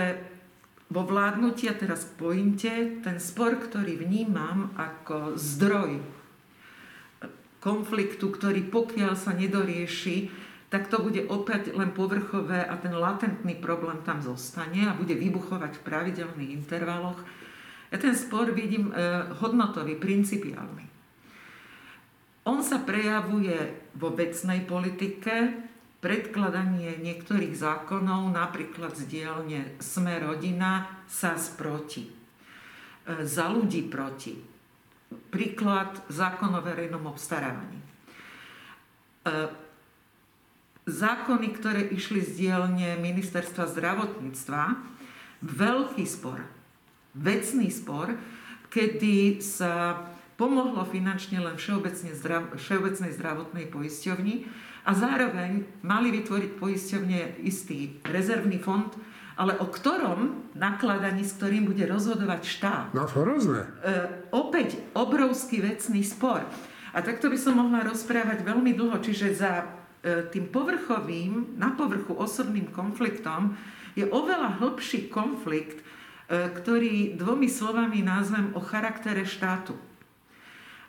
vo 0.87 1.03
vládnutí, 1.03 1.67
a 1.67 1.75
teraz 1.75 2.07
k 2.07 2.17
pointe, 2.19 2.73
ten 3.03 3.17
spor, 3.19 3.59
ktorý 3.59 3.99
vnímam 3.99 4.71
ako 4.79 5.35
zdroj 5.35 5.99
konfliktu, 7.59 8.31
ktorý 8.31 8.63
pokiaľ 8.71 9.13
sa 9.17 9.35
nedorieši, 9.35 10.31
tak 10.67 10.91
to 10.91 10.99
bude 10.99 11.23
opäť 11.31 11.71
len 11.75 11.95
povrchové 11.95 12.63
a 12.63 12.75
ten 12.75 12.91
latentný 12.91 13.55
problém 13.55 14.03
tam 14.03 14.19
zostane 14.19 14.87
a 14.87 14.95
bude 14.95 15.15
vybuchovať 15.15 15.79
v 15.79 15.85
pravidelných 15.87 16.51
intervaloch. 16.59 17.19
Ja 17.87 17.97
ten 17.99 18.11
spor 18.11 18.51
vidím 18.51 18.91
e, 18.91 19.31
hodnotový, 19.39 19.95
principiálny. 19.95 20.96
On 22.47 22.63
sa 22.63 22.79
prejavuje 22.79 23.91
vo 23.99 24.15
vecnej 24.15 24.63
politike, 24.63 25.67
predkladanie 25.99 26.95
niektorých 27.03 27.51
zákonov, 27.51 28.31
napríklad 28.31 28.95
z 28.95 29.03
dielne 29.03 29.61
Sme 29.83 30.15
rodina, 30.23 31.03
sa 31.11 31.35
sproti. 31.35 32.07
E, 32.07 32.11
za 33.27 33.51
ľudí 33.51 33.83
proti 33.91 34.39
príklad 35.07 36.03
zákon 36.07 36.55
o 36.55 36.63
verejnom 36.63 37.03
obstarávaní. 37.11 37.79
E, 37.83 37.85
zákony, 40.87 41.47
ktoré 41.51 41.81
išli 41.91 42.23
z 42.23 42.47
dielne 42.47 42.95
ministerstva 42.95 43.67
zdravotníctva, 43.67 44.63
veľký 45.43 46.05
spor, 46.07 46.47
vecný 47.11 47.67
spor, 47.67 48.15
kedy 48.71 49.43
sa 49.43 50.03
pomohlo 50.37 50.85
finančne 50.85 51.41
len 51.41 51.57
zdrav, 51.57 52.53
Všeobecnej 52.55 53.11
zdravotnej 53.11 53.65
poisťovni 53.73 54.35
a 54.87 54.91
zároveň 54.93 55.65
mali 55.83 56.13
vytvoriť 56.13 56.51
poisťovne 56.55 57.43
istý 57.43 57.99
rezervný 58.07 58.61
fond, 58.61 58.93
ale 59.37 59.57
o 59.59 59.67
ktorom 59.69 60.53
nakladaní, 60.57 61.25
s 61.25 61.37
ktorým 61.37 61.69
bude 61.69 61.83
rozhodovať 61.85 62.41
štát. 62.45 62.87
No 62.93 63.05
hrozné. 63.05 63.65
E, 63.65 63.97
opäť 64.33 64.81
obrovský 64.97 65.61
vecný 65.61 66.01
spor. 66.01 66.41
A 66.95 66.97
takto 67.05 67.29
by 67.29 67.37
som 67.37 67.61
mohla 67.61 67.85
rozprávať 67.85 68.41
veľmi 68.41 68.73
dlho, 68.73 68.97
čiže 68.97 69.37
za 69.37 69.61
e, 69.61 69.65
tým 70.33 70.49
povrchovým, 70.49 71.57
na 71.57 71.73
povrchu 71.77 72.17
osobným 72.17 72.73
konfliktom 72.73 73.53
je 73.93 74.09
oveľa 74.09 74.57
hĺbší 74.57 75.09
konflikt, 75.13 75.81
e, 75.81 75.85
ktorý 76.49 77.17
dvomi 77.21 77.45
slovami 77.45 78.01
názvem 78.01 78.57
o 78.57 78.61
charaktere 78.61 79.21
štátu. 79.21 79.77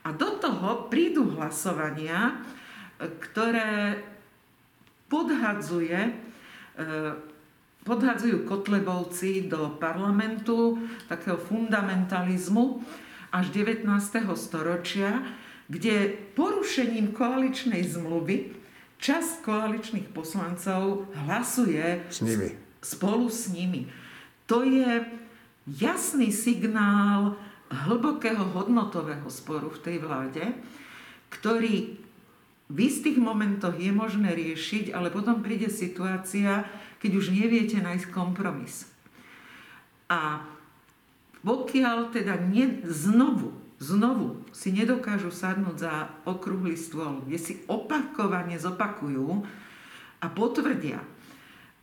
A 0.08 0.16
do 0.16 0.40
toho 0.40 0.88
prídu 0.88 1.36
hlasovania, 1.36 2.32
e, 2.32 3.04
ktoré 3.20 4.00
podhadzuje 5.12 5.98
e, 6.00 6.12
podhadzujú 7.88 8.44
Kotlebovci 8.44 9.48
do 9.48 9.80
parlamentu 9.80 10.76
takého 11.08 11.40
fundamentalizmu 11.40 12.84
až 13.32 13.48
19. 13.52 13.88
storočia, 14.36 15.24
kde 15.72 16.12
porušením 16.36 17.16
koaličnej 17.16 17.80
zmluvy 17.84 18.52
časť 19.00 19.44
koaličných 19.44 20.08
poslancov 20.12 21.08
hlasuje 21.24 22.04
s 22.12 22.20
nimi. 22.20 22.48
spolu 22.84 23.26
s 23.32 23.48
nimi. 23.52 23.88
To 24.48 24.64
je 24.64 25.04
jasný 25.64 26.32
signál 26.32 27.36
hlbokého 27.68 28.44
hodnotového 28.56 29.28
sporu 29.28 29.68
v 29.68 29.82
tej 29.84 29.96
vláde, 30.00 30.44
ktorý 31.28 32.00
v 32.68 32.78
istých 32.84 33.16
momentoch 33.16 33.76
je 33.76 33.88
možné 33.88 34.36
riešiť, 34.36 34.92
ale 34.92 35.08
potom 35.08 35.40
príde 35.40 35.72
situácia, 35.72 36.68
keď 37.00 37.10
už 37.16 37.32
neviete 37.32 37.80
nájsť 37.80 38.12
kompromis. 38.12 38.84
A 40.08 40.44
pokiaľ 41.40 42.12
teda 42.12 42.36
ne, 42.36 42.84
znovu, 42.84 43.56
znovu 43.80 44.42
si 44.52 44.74
nedokážu 44.74 45.32
sadnúť 45.32 45.76
za 45.80 45.94
okrúhly 46.28 46.76
stôl, 46.76 47.24
kde 47.24 47.38
si 47.40 47.54
opakovane 47.70 48.60
zopakujú 48.60 49.44
a 50.20 50.26
potvrdia 50.28 51.00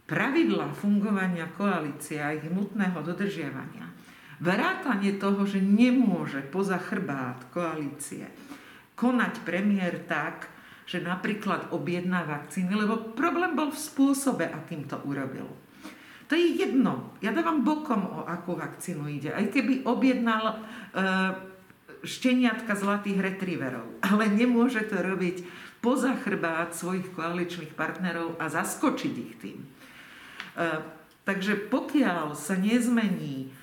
pravidla 0.05 0.69
fungovania 0.77 1.49
koalície 1.57 2.21
a 2.21 2.35
ich 2.35 2.45
nutného 2.45 3.01
dodržiavania, 3.01 3.89
vrátanie 4.39 5.15
toho, 5.15 5.47
že 5.47 5.63
nemôže 5.63 6.43
poza 6.43 6.79
chrbát 6.79 7.47
koalície 7.51 8.27
konať 8.95 9.43
premiér 9.43 10.07
tak, 10.07 10.47
že 10.87 11.03
napríklad 11.03 11.75
objedná 11.75 12.23
vakcíny, 12.23 12.71
lebo 12.71 13.11
problém 13.17 13.57
bol 13.57 13.73
v 13.73 13.79
spôsobe, 13.79 14.47
akým 14.47 14.87
to 14.87 14.95
urobil. 15.03 15.51
To 16.25 16.33
je 16.33 16.57
jedno. 16.57 17.13
Ja 17.21 17.29
dávam 17.29 17.61
bokom, 17.61 18.01
o 18.01 18.19
akú 18.25 18.57
vakcínu 18.57 19.05
ide. 19.05 19.29
Aj 19.29 19.45
keby 19.45 19.85
objednal 19.85 20.43
e, 20.49 20.55
šteniatka 22.01 22.73
zlatých 22.73 23.21
retrieverov. 23.21 24.01
Ale 24.01 24.33
nemôže 24.33 24.81
to 24.89 24.97
robiť 25.05 25.45
poza 25.85 26.17
chrbát 26.17 26.73
svojich 26.73 27.13
koaličných 27.13 27.77
partnerov 27.77 28.41
a 28.41 28.49
zaskočiť 28.49 29.13
ich 29.13 29.33
tým. 29.37 29.59
E, 29.61 29.67
takže 31.29 31.69
pokiaľ 31.69 32.33
sa 32.33 32.57
nezmení 32.57 33.53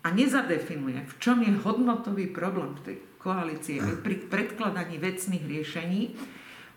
a 0.00 0.08
nezadefinuje, 0.14 1.02
v 1.04 1.14
čom 1.18 1.42
je 1.42 1.52
hodnotový 1.66 2.30
problém 2.30 2.72
v 2.78 2.84
tej 2.86 2.96
koalície 3.20 3.82
aj 3.82 4.00
pri 4.00 4.16
predkladaní 4.30 4.96
vecných 4.96 5.44
riešení, 5.44 6.02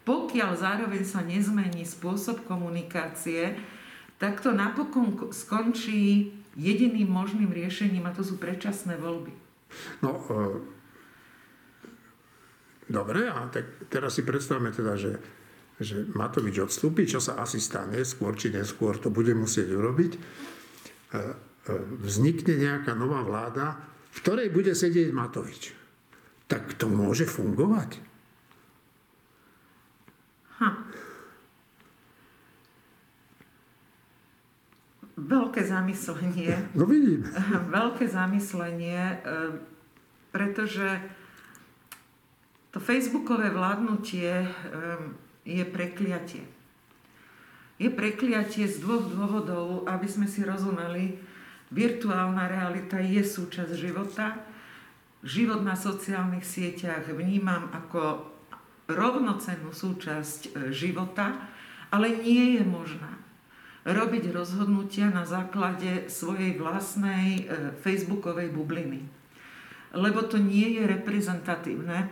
pokiaľ 0.04 0.52
zároveň 0.60 1.04
sa 1.08 1.24
nezmení 1.24 1.88
spôsob 1.88 2.44
komunikácie, 2.44 3.56
tak 4.20 4.44
to 4.44 4.52
napokon 4.52 5.32
skončí 5.32 6.36
jediným 6.60 7.08
možným 7.08 7.50
riešením 7.50 8.06
a 8.06 8.16
to 8.16 8.22
sú 8.22 8.36
predčasné 8.38 9.00
voľby. 9.00 9.32
No, 10.04 10.22
e, 10.22 10.62
dobre, 12.92 13.32
a 13.32 13.48
tak 13.50 13.90
teraz 13.90 14.20
si 14.20 14.28
predstavme 14.28 14.70
teda, 14.70 15.00
že, 15.00 15.18
že 15.82 16.06
Matovič 16.14 16.62
odstúpi, 16.62 17.10
čo 17.10 17.18
sa 17.18 17.42
asi 17.42 17.58
stane, 17.58 18.04
skôr 18.06 18.38
či 18.38 18.54
neskôr 18.54 19.00
to 19.00 19.10
bude 19.10 19.34
musieť 19.34 19.72
urobiť. 19.74 20.12
E, 20.14 20.20
e, 21.16 21.53
vznikne 22.04 22.60
nejaká 22.60 22.92
nová 22.92 23.24
vláda, 23.24 23.80
v 24.14 24.18
ktorej 24.20 24.48
bude 24.52 24.76
sedieť 24.76 25.16
Matovič. 25.16 25.72
Tak 26.52 26.76
to 26.76 26.92
môže 26.92 27.24
fungovať? 27.26 28.04
Ha. 30.60 30.70
Veľké 35.18 35.62
zamyslenie. 35.64 36.52
No 36.76 36.84
vidím. 36.84 37.24
Veľké 37.72 38.12
zamyslenie, 38.12 39.24
eh, 39.24 39.56
pretože 40.36 41.00
to 42.76 42.82
facebookové 42.84 43.54
vládnutie 43.54 44.44
eh, 44.44 44.50
je 45.48 45.64
prekliatie. 45.64 46.44
Je 47.82 47.90
prekliatie 47.90 48.70
z 48.70 48.78
dvoch 48.84 49.10
dôvodov, 49.10 49.90
aby 49.90 50.06
sme 50.06 50.30
si 50.30 50.46
rozumeli. 50.46 51.18
Virtuálna 51.72 52.50
realita 52.50 53.00
je 53.00 53.24
súčasť 53.24 53.72
života. 53.78 54.42
Život 55.24 55.64
na 55.64 55.78
sociálnych 55.78 56.44
sieťach 56.44 57.08
vnímam 57.08 57.72
ako 57.72 58.28
rovnocennú 58.92 59.72
súčasť 59.72 60.42
eh, 60.48 60.52
života, 60.76 61.38
ale 61.94 62.12
nie 62.20 62.60
je 62.60 62.64
možná 62.66 63.24
robiť 63.84 64.32
rozhodnutia 64.32 65.12
na 65.12 65.28
základe 65.28 66.08
svojej 66.08 66.56
vlastnej 66.56 67.44
e, 67.44 67.76
facebookovej 67.84 68.56
bubliny. 68.56 69.04
Lebo 69.92 70.24
to 70.24 70.40
nie 70.40 70.80
je 70.80 70.88
reprezentatívne 70.88 72.08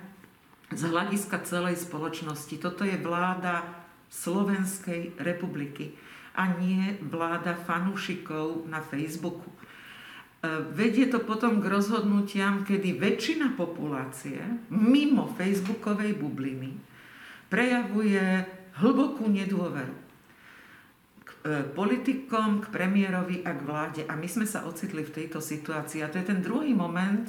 z 0.68 0.82
hľadiska 0.84 1.40
celej 1.48 1.80
spoločnosti. 1.80 2.60
Toto 2.60 2.84
je 2.84 3.00
vláda 3.00 3.64
Slovenskej 4.12 5.16
republiky 5.24 5.96
a 6.36 6.56
nie 6.58 6.98
vláda 7.04 7.56
fanúšikov 7.56 8.68
na 8.68 8.80
Facebooku. 8.80 9.48
E, 9.48 9.58
vedie 10.72 11.08
to 11.12 11.24
potom 11.24 11.60
k 11.60 11.70
rozhodnutiam, 11.70 12.64
kedy 12.64 12.96
väčšina 12.96 13.54
populácie 13.60 14.40
mimo 14.72 15.32
facebookovej 15.36 16.16
bubliny 16.16 16.76
prejavuje 17.52 18.48
hlbokú 18.80 19.28
nedôveru 19.28 20.12
E, 21.42 21.66
politikom, 21.74 22.62
k 22.62 22.70
premiérovi 22.70 23.42
a 23.42 23.58
k 23.58 23.66
vláde. 23.66 24.02
A 24.06 24.14
my 24.14 24.30
sme 24.30 24.46
sa 24.46 24.62
ocitli 24.70 25.02
v 25.02 25.26
tejto 25.26 25.42
situácii. 25.42 26.06
A 26.06 26.12
to 26.14 26.22
je 26.22 26.30
ten 26.30 26.38
druhý 26.38 26.70
moment, 26.78 27.26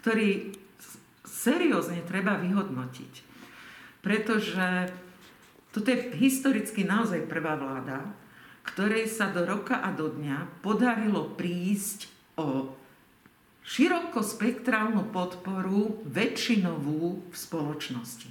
ktorý 0.00 0.48
seriózne 1.28 2.00
treba 2.08 2.40
vyhodnotiť. 2.40 3.12
Pretože 4.00 4.88
toto 5.76 5.88
je 5.92 6.16
historicky 6.16 6.88
naozaj 6.88 7.28
prvá 7.28 7.60
vláda, 7.60 8.16
ktorej 8.64 9.06
sa 9.06 9.28
do 9.30 9.44
roka 9.44 9.78
a 9.78 9.92
do 9.92 10.08
dňa 10.08 10.64
podarilo 10.64 11.36
prísť 11.36 12.08
o 12.40 12.72
širokospektrálnu 13.64 15.08
podporu 15.08 16.04
väčšinovú 16.04 17.32
v 17.32 17.34
spoločnosti. 17.36 18.28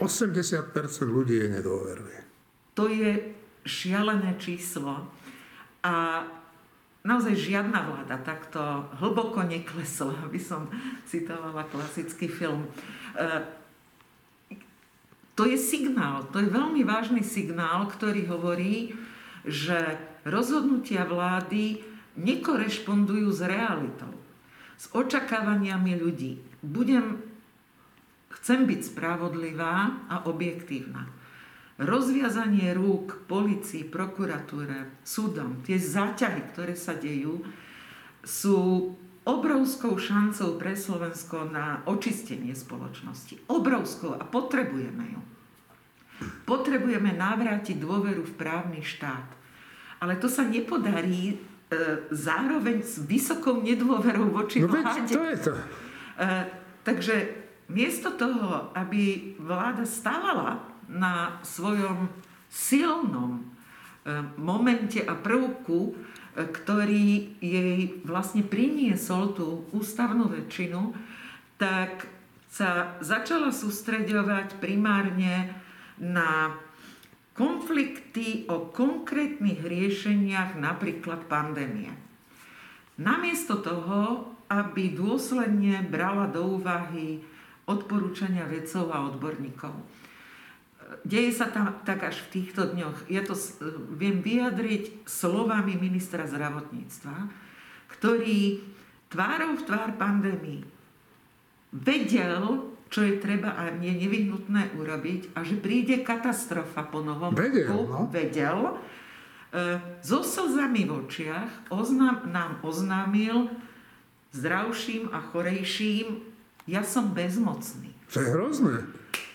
80% 0.00 0.74
ľudí 1.06 1.38
je 1.38 1.48
nedôveruje. 1.60 2.18
To 2.74 2.88
je 2.88 3.36
šialené 3.62 4.34
číslo 4.42 5.06
a 5.86 6.26
naozaj 7.06 7.34
žiadna 7.38 7.78
vláda 7.86 8.16
takto 8.22 8.58
hlboko 8.98 9.46
neklesla, 9.46 10.14
aby 10.26 10.38
som 10.38 10.66
citovala 11.06 11.66
klasický 11.70 12.26
film. 12.26 12.66
E, 13.14 13.28
to 15.38 15.46
je 15.46 15.58
signál, 15.58 16.26
to 16.34 16.42
je 16.42 16.48
veľmi 16.50 16.82
vážny 16.82 17.22
signál, 17.22 17.86
ktorý 17.86 18.26
hovorí, 18.26 18.94
že 19.42 19.98
rozhodnutia 20.22 21.06
vlády 21.06 21.82
nekorešpondujú 22.18 23.28
s 23.32 23.40
realitou, 23.42 24.12
s 24.76 24.86
očakávaniami 24.92 25.98
ľudí. 25.98 26.42
Budem, 26.62 27.24
chcem 28.40 28.68
byť 28.68 28.80
spravodlivá 28.94 30.06
a 30.06 30.22
objektívna 30.28 31.22
rozviazanie 31.80 32.70
rúk 32.76 33.26
policii, 33.26 33.88
prokuratúre, 33.88 35.02
súdom, 35.02 35.64
tie 35.66 35.76
záťahy, 35.80 36.52
ktoré 36.54 36.74
sa 36.78 36.94
dejú, 36.94 37.42
sú 38.22 38.92
obrovskou 39.22 39.98
šancou 39.98 40.58
pre 40.58 40.74
Slovensko 40.78 41.50
na 41.50 41.82
očistenie 41.86 42.54
spoločnosti. 42.54 43.46
Obrovskou 43.50 44.14
a 44.14 44.22
potrebujeme 44.26 45.14
ju. 45.14 45.20
Potrebujeme 46.44 47.14
navrátiť 47.14 47.76
dôveru 47.78 48.22
v 48.26 48.36
právny 48.36 48.80
štát. 48.82 49.26
Ale 50.02 50.18
to 50.18 50.26
sa 50.26 50.42
nepodarí 50.42 51.34
e, 51.34 51.36
zároveň 52.10 52.82
s 52.82 52.98
vysokou 53.02 53.62
nedôverou 53.62 54.28
voči 54.34 54.62
no, 54.62 54.70
vláde. 54.70 55.14
to 55.14 55.22
je 55.22 55.38
to. 55.38 55.54
E, 55.54 56.28
takže 56.82 57.14
miesto 57.72 58.12
toho, 58.12 58.74
aby 58.74 59.34
vláda 59.40 59.86
stávala 59.86 60.60
na 60.92 61.40
svojom 61.40 62.10
silnom 62.52 63.40
eh, 63.40 64.20
momente 64.36 65.00
a 65.00 65.16
prvku, 65.16 65.96
eh, 65.96 66.44
ktorý 66.44 67.40
jej 67.40 68.04
vlastne 68.04 68.44
priniesol 68.44 69.32
tú 69.32 69.64
ústavnú 69.72 70.28
väčšinu, 70.28 70.92
tak 71.56 72.04
sa 72.52 73.00
začala 73.00 73.48
sústreďovať 73.48 74.60
primárne 74.60 75.56
na 76.02 76.58
konflikty 77.32 78.44
o 78.50 78.68
konkrétnych 78.74 79.62
riešeniach, 79.62 80.58
napríklad 80.58 81.24
pandémie. 81.30 81.94
Namiesto 83.00 83.62
toho, 83.62 84.28
aby 84.52 84.92
dôsledne 84.92 85.80
brala 85.88 86.28
do 86.28 86.60
úvahy 86.60 87.24
odporúčania 87.64 88.44
vedcov 88.44 88.92
a 88.92 89.08
odborníkov 89.08 90.02
deje 91.00 91.32
sa 91.32 91.48
tam 91.48 91.80
tak 91.88 92.04
až 92.04 92.20
v 92.28 92.40
týchto 92.40 92.76
dňoch. 92.76 93.08
Ja 93.08 93.24
to 93.24 93.32
viem 93.96 94.20
vyjadriť 94.20 95.08
slovami 95.08 95.80
ministra 95.80 96.28
zdravotníctva, 96.28 97.16
ktorý 97.96 98.60
tvárou 99.08 99.56
v 99.56 99.66
tvár 99.66 99.90
pandémii 99.96 100.62
vedel, 101.72 102.71
čo 102.92 103.00
je 103.00 103.16
treba 103.16 103.56
a 103.56 103.72
je 103.72 103.88
nevyhnutné 103.88 104.76
urobiť 104.76 105.32
a 105.32 105.40
že 105.40 105.56
príde 105.56 106.04
katastrofa 106.04 106.84
po 106.92 107.00
novom 107.00 107.32
vedel, 107.32 107.72
no? 107.88 108.04
vedel. 108.12 108.76
E, 109.48 109.80
so 110.04 110.20
slzami 110.20 110.84
v 110.84 110.92
očiach 111.00 111.72
oznám, 111.72 112.28
nám 112.28 112.60
oznámil 112.60 113.48
zdravším 114.36 115.08
a 115.08 115.24
chorejším, 115.24 116.20
ja 116.68 116.84
som 116.84 117.16
bezmocný. 117.16 117.96
To 118.12 118.20
je 118.20 118.28
hrozné. 118.28 118.76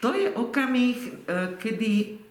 To 0.05 0.13
je 0.13 0.29
okamih, 0.37 0.97
e, 1.01 1.09
kedy, 1.57 2.21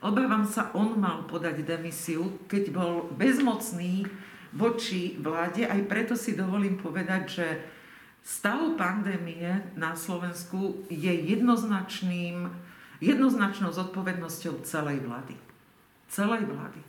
obávam 0.00 0.48
sa, 0.48 0.72
on 0.72 0.96
mal 0.96 1.28
podať 1.28 1.60
demisiu, 1.60 2.40
keď 2.48 2.72
bol 2.72 2.92
bezmocný 3.12 4.08
voči 4.56 5.20
vláde. 5.20 5.68
Aj 5.68 5.80
preto 5.84 6.16
si 6.16 6.32
dovolím 6.32 6.80
povedať, 6.80 7.22
že 7.28 7.46
stav 8.24 8.76
pandémie 8.76 9.74
na 9.76 9.96
Slovensku 9.96 10.86
je 10.88 11.10
jednoznačným, 11.10 12.48
jednoznačnou 13.00 13.72
zodpovednosťou 13.72 14.62
celej 14.64 15.00
vlády. 15.02 15.34
Celej 16.10 16.44
vlády. 16.46 16.80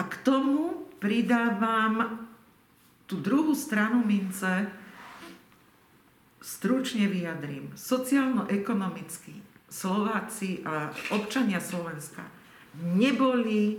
A 0.00 0.02
k 0.08 0.14
tomu 0.24 0.88
pridávam 0.96 2.24
tú 3.04 3.20
druhú 3.20 3.52
stranu 3.52 4.00
mince, 4.06 4.70
stručne 6.40 7.04
vyjadrím. 7.10 7.74
Sociálno-ekonomicky 7.76 9.36
Slováci 9.70 10.64
a 10.64 10.90
občania 11.14 11.60
Slovenska 11.60 12.24
neboli 12.80 13.78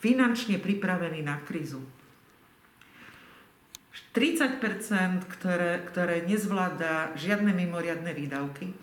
finančne 0.00 0.56
pripravení 0.58 1.20
na 1.22 1.38
krízu. 1.44 1.99
30 4.10 4.58
ktoré, 5.26 5.86
ktoré 5.86 6.26
nezvláda 6.26 7.14
žiadne 7.14 7.54
mimoriadne 7.54 8.10
výdavky, 8.10 8.74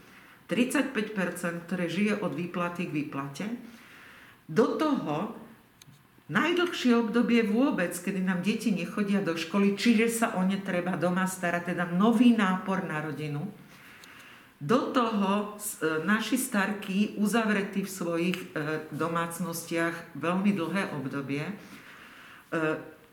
35% 0.48 1.68
ktoré 1.68 1.92
žije 1.92 2.24
od 2.24 2.32
výplaty 2.32 2.88
k 2.88 2.96
výplate. 2.96 3.46
Do 4.48 4.80
toho 4.80 5.36
najdlhšie 6.32 6.96
obdobie 6.96 7.44
vôbec, 7.44 7.92
kedy 7.92 8.24
nám 8.24 8.44
deti 8.44 8.72
nechodia 8.72 9.20
do 9.20 9.36
školy, 9.36 9.76
čiže 9.76 10.08
sa 10.08 10.28
o 10.40 10.44
ne 10.44 10.60
treba 10.60 10.96
doma 10.96 11.28
starať, 11.28 11.76
teda 11.76 11.88
nový 11.92 12.32
nápor 12.36 12.88
na 12.88 13.04
rodinu. 13.04 13.48
Do 14.58 14.90
toho 14.90 15.54
e, 15.54 16.02
naši 16.02 16.34
starky 16.34 17.14
uzavretí 17.22 17.86
v 17.86 17.94
svojich 17.94 18.38
e, 18.42 18.46
domácnostiach 18.90 20.18
veľmi 20.18 20.50
dlhé 20.58 20.98
obdobie 20.98 21.46
e, 21.46 21.54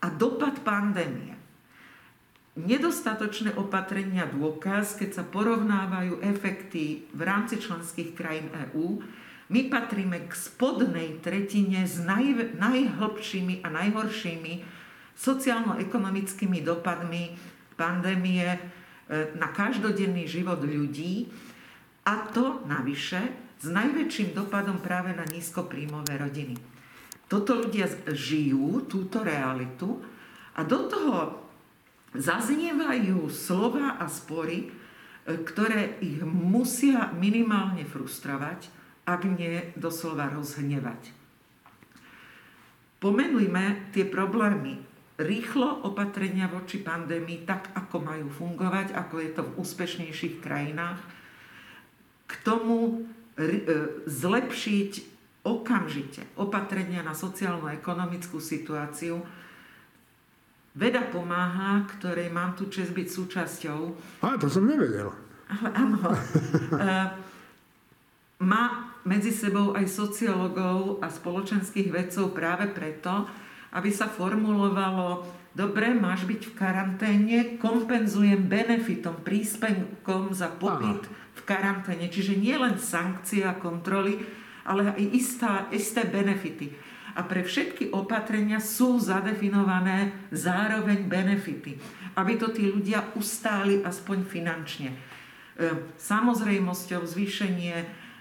a 0.01 0.07
dopad 0.09 0.65
pandémie. 0.65 1.37
Nedostatočné 2.55 3.59
opatrenia 3.59 4.23
dôkaz, 4.31 4.95
keď 4.95 5.09
sa 5.19 5.23
porovnávajú 5.27 6.23
efekty 6.23 7.03
v 7.11 7.21
rámci 7.21 7.59
členských 7.59 8.15
krajín 8.15 8.47
EÚ, 8.71 9.03
my 9.51 9.61
patríme 9.67 10.25
k 10.25 10.31
spodnej 10.33 11.19
tretine 11.21 11.83
s 11.85 11.99
naj, 12.01 12.55
najhlbšími 12.55 13.61
a 13.61 13.67
najhoršími 13.69 14.53
sociálno-ekonomickými 15.13 16.63
dopadmi 16.63 17.35
pandémie 17.75 18.57
E, 19.05 19.37
na 19.37 19.53
každodenný 19.53 20.25
život 20.25 20.65
ľudí 20.65 21.29
a 22.09 22.25
to 22.33 22.65
navyše 22.65 23.21
s 23.61 23.69
najväčším 23.69 24.33
dopadom 24.33 24.81
práve 24.81 25.13
na 25.13 25.21
nízkopríjmové 25.29 26.17
rodiny. 26.17 26.57
Toto 27.29 27.53
ľudia 27.53 27.85
žijú, 28.09 28.81
túto 28.89 29.21
realitu 29.21 30.01
a 30.57 30.65
do 30.65 30.89
toho 30.89 31.13
zaznievajú 32.17 33.27
slova 33.31 33.99
a 33.99 34.09
spory, 34.09 34.67
e, 34.67 34.69
ktoré 35.43 35.99
ich 36.01 36.19
musia 36.23 37.11
minimálne 37.15 37.83
frustrovať, 37.83 38.71
ak 39.05 39.21
nie 39.25 39.75
doslova 39.77 40.33
rozhnevať. 40.33 41.13
Pomenujme 42.97 43.93
tie 43.93 44.07
problémy 44.09 44.81
rýchlo 45.15 45.87
opatrenia 45.87 46.51
voči 46.51 46.81
pandémii 46.81 47.47
tak, 47.47 47.71
ako 47.71 48.03
majú 48.03 48.27
fungovať, 48.27 48.91
ako 48.91 49.15
je 49.21 49.29
to 49.31 49.41
v 49.45 49.55
úspešnejších 49.61 50.35
krajinách, 50.43 50.99
k 52.25 52.33
tomu 52.43 53.05
e, 53.37 53.63
zlepšiť 54.09 54.91
okamžite 55.45 56.25
opatrenia 56.41 57.05
na 57.05 57.13
sociálno-ekonomickú 57.13 58.41
situáciu. 58.41 59.21
Veda 60.75 61.07
pomáha, 61.07 61.87
ktorej 61.95 62.27
mám 62.27 62.51
tu 62.59 62.67
čest 62.67 62.91
byť 62.91 63.07
súčasťou. 63.07 63.79
A 64.27 64.35
to 64.35 64.51
som 64.51 64.67
nevedel. 64.67 65.07
Ale 65.47 65.69
áno. 65.71 65.99
E, 66.75 66.91
má 68.43 68.91
medzi 69.07 69.31
sebou 69.31 69.71
aj 69.71 69.87
sociológov 69.87 70.99
a 70.99 71.07
spoločenských 71.07 71.87
vedcov 71.87 72.35
práve 72.35 72.67
preto, 72.67 73.23
aby 73.71 73.87
sa 73.87 74.11
formulovalo, 74.11 75.23
dobre, 75.55 75.95
máš 75.95 76.27
byť 76.27 76.41
v 76.51 76.53
karanténe, 76.59 77.37
kompenzujem 77.55 78.43
benefitom, 78.43 79.23
príspevkom 79.23 80.35
za 80.35 80.51
pobyt 80.51 81.07
v 81.07 81.41
karanténe. 81.47 82.11
Čiže 82.11 82.35
nie 82.35 82.59
len 82.59 82.75
sankcie 82.75 83.47
a 83.47 83.55
kontroly, 83.55 84.19
ale 84.67 84.91
aj 84.91 85.03
istá, 85.15 85.51
isté 85.71 86.03
benefity. 86.03 86.75
A 87.15 87.23
pre 87.23 87.47
všetky 87.47 87.95
opatrenia 87.95 88.59
sú 88.59 88.99
zadefinované 88.99 90.27
zároveň 90.35 91.07
benefity, 91.07 91.79
aby 92.19 92.35
to 92.35 92.51
tí 92.51 92.67
ľudia 92.67 93.15
ustáli 93.15 93.79
aspoň 93.81 94.27
finančne. 94.27 94.89
E, 94.91 94.97
samozrejmosťou 95.95 97.01
zvýšenie 97.07 97.75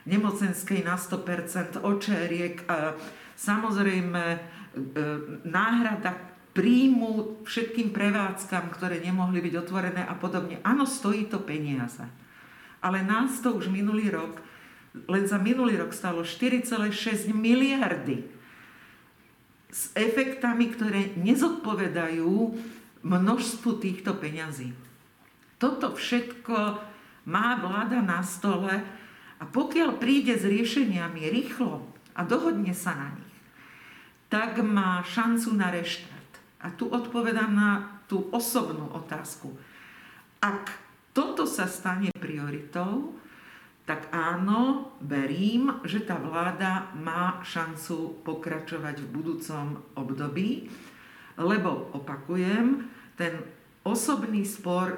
nemocenskej 0.06 0.86
na 0.86 0.94
100%, 0.94 1.82
očeriek, 1.82 2.62
samozrejme 3.34 4.54
E, 4.74 5.02
náhrada 5.46 6.18
príjmu 6.50 7.42
všetkým 7.46 7.94
prevádzkam, 7.94 8.74
ktoré 8.74 8.98
nemohli 8.98 9.38
byť 9.38 9.54
otvorené 9.54 10.02
a 10.02 10.14
podobne. 10.18 10.58
Áno, 10.66 10.82
stojí 10.82 11.30
to 11.30 11.38
peniaze. 11.38 12.02
Ale 12.82 13.06
nás 13.06 13.38
to 13.38 13.54
už 13.54 13.70
minulý 13.70 14.10
rok, 14.10 14.42
len 15.06 15.30
za 15.30 15.38
minulý 15.38 15.78
rok 15.78 15.94
stalo 15.94 16.26
4,6 16.26 17.30
miliardy 17.30 18.26
s 19.74 19.90
efektami, 19.98 20.70
ktoré 20.70 21.18
nezodpovedajú 21.18 22.30
množstvu 23.02 23.70
týchto 23.82 24.14
peňazí. 24.14 24.70
Toto 25.58 25.98
všetko 25.98 26.78
má 27.26 27.58
vláda 27.58 27.98
na 27.98 28.22
stole 28.22 28.86
a 29.42 29.44
pokiaľ 29.44 29.98
príde 29.98 30.38
s 30.38 30.46
riešeniami 30.46 31.26
rýchlo 31.26 31.82
a 32.14 32.22
dohodne 32.22 32.70
sa 32.70 32.94
na 32.94 33.10
nich, 33.18 33.34
tak 34.30 34.62
má 34.62 35.02
šancu 35.02 35.50
na 35.58 35.74
reštart. 35.74 36.32
A 36.62 36.70
tu 36.70 36.88
odpovedám 36.88 37.50
na 37.50 38.00
tú 38.06 38.30
osobnú 38.30 38.94
otázku. 38.94 39.52
Ak 40.38 40.70
toto 41.10 41.44
sa 41.50 41.66
stane 41.66 42.14
prioritou, 42.14 43.12
tak 43.84 44.08
áno, 44.16 44.92
verím, 45.04 45.84
že 45.84 46.00
tá 46.00 46.16
vláda 46.16 46.88
má 46.96 47.44
šancu 47.44 48.16
pokračovať 48.24 49.04
v 49.04 49.12
budúcom 49.12 49.76
období, 49.92 50.72
lebo 51.36 51.92
opakujem, 51.92 52.88
ten 53.20 53.44
osobný 53.84 54.48
spor 54.48 54.96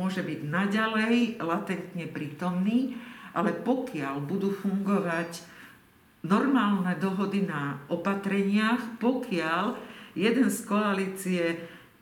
môže 0.00 0.24
byť 0.24 0.40
naďalej 0.48 1.44
latentne 1.44 2.08
prítomný, 2.08 2.96
ale 3.36 3.52
pokiaľ 3.52 4.16
budú 4.24 4.48
fungovať 4.48 5.44
normálne 6.24 6.96
dohody 6.96 7.44
na 7.44 7.84
opatreniach, 7.92 8.96
pokiaľ 8.96 9.76
jeden 10.16 10.48
z 10.48 10.58
koalície 10.64 11.44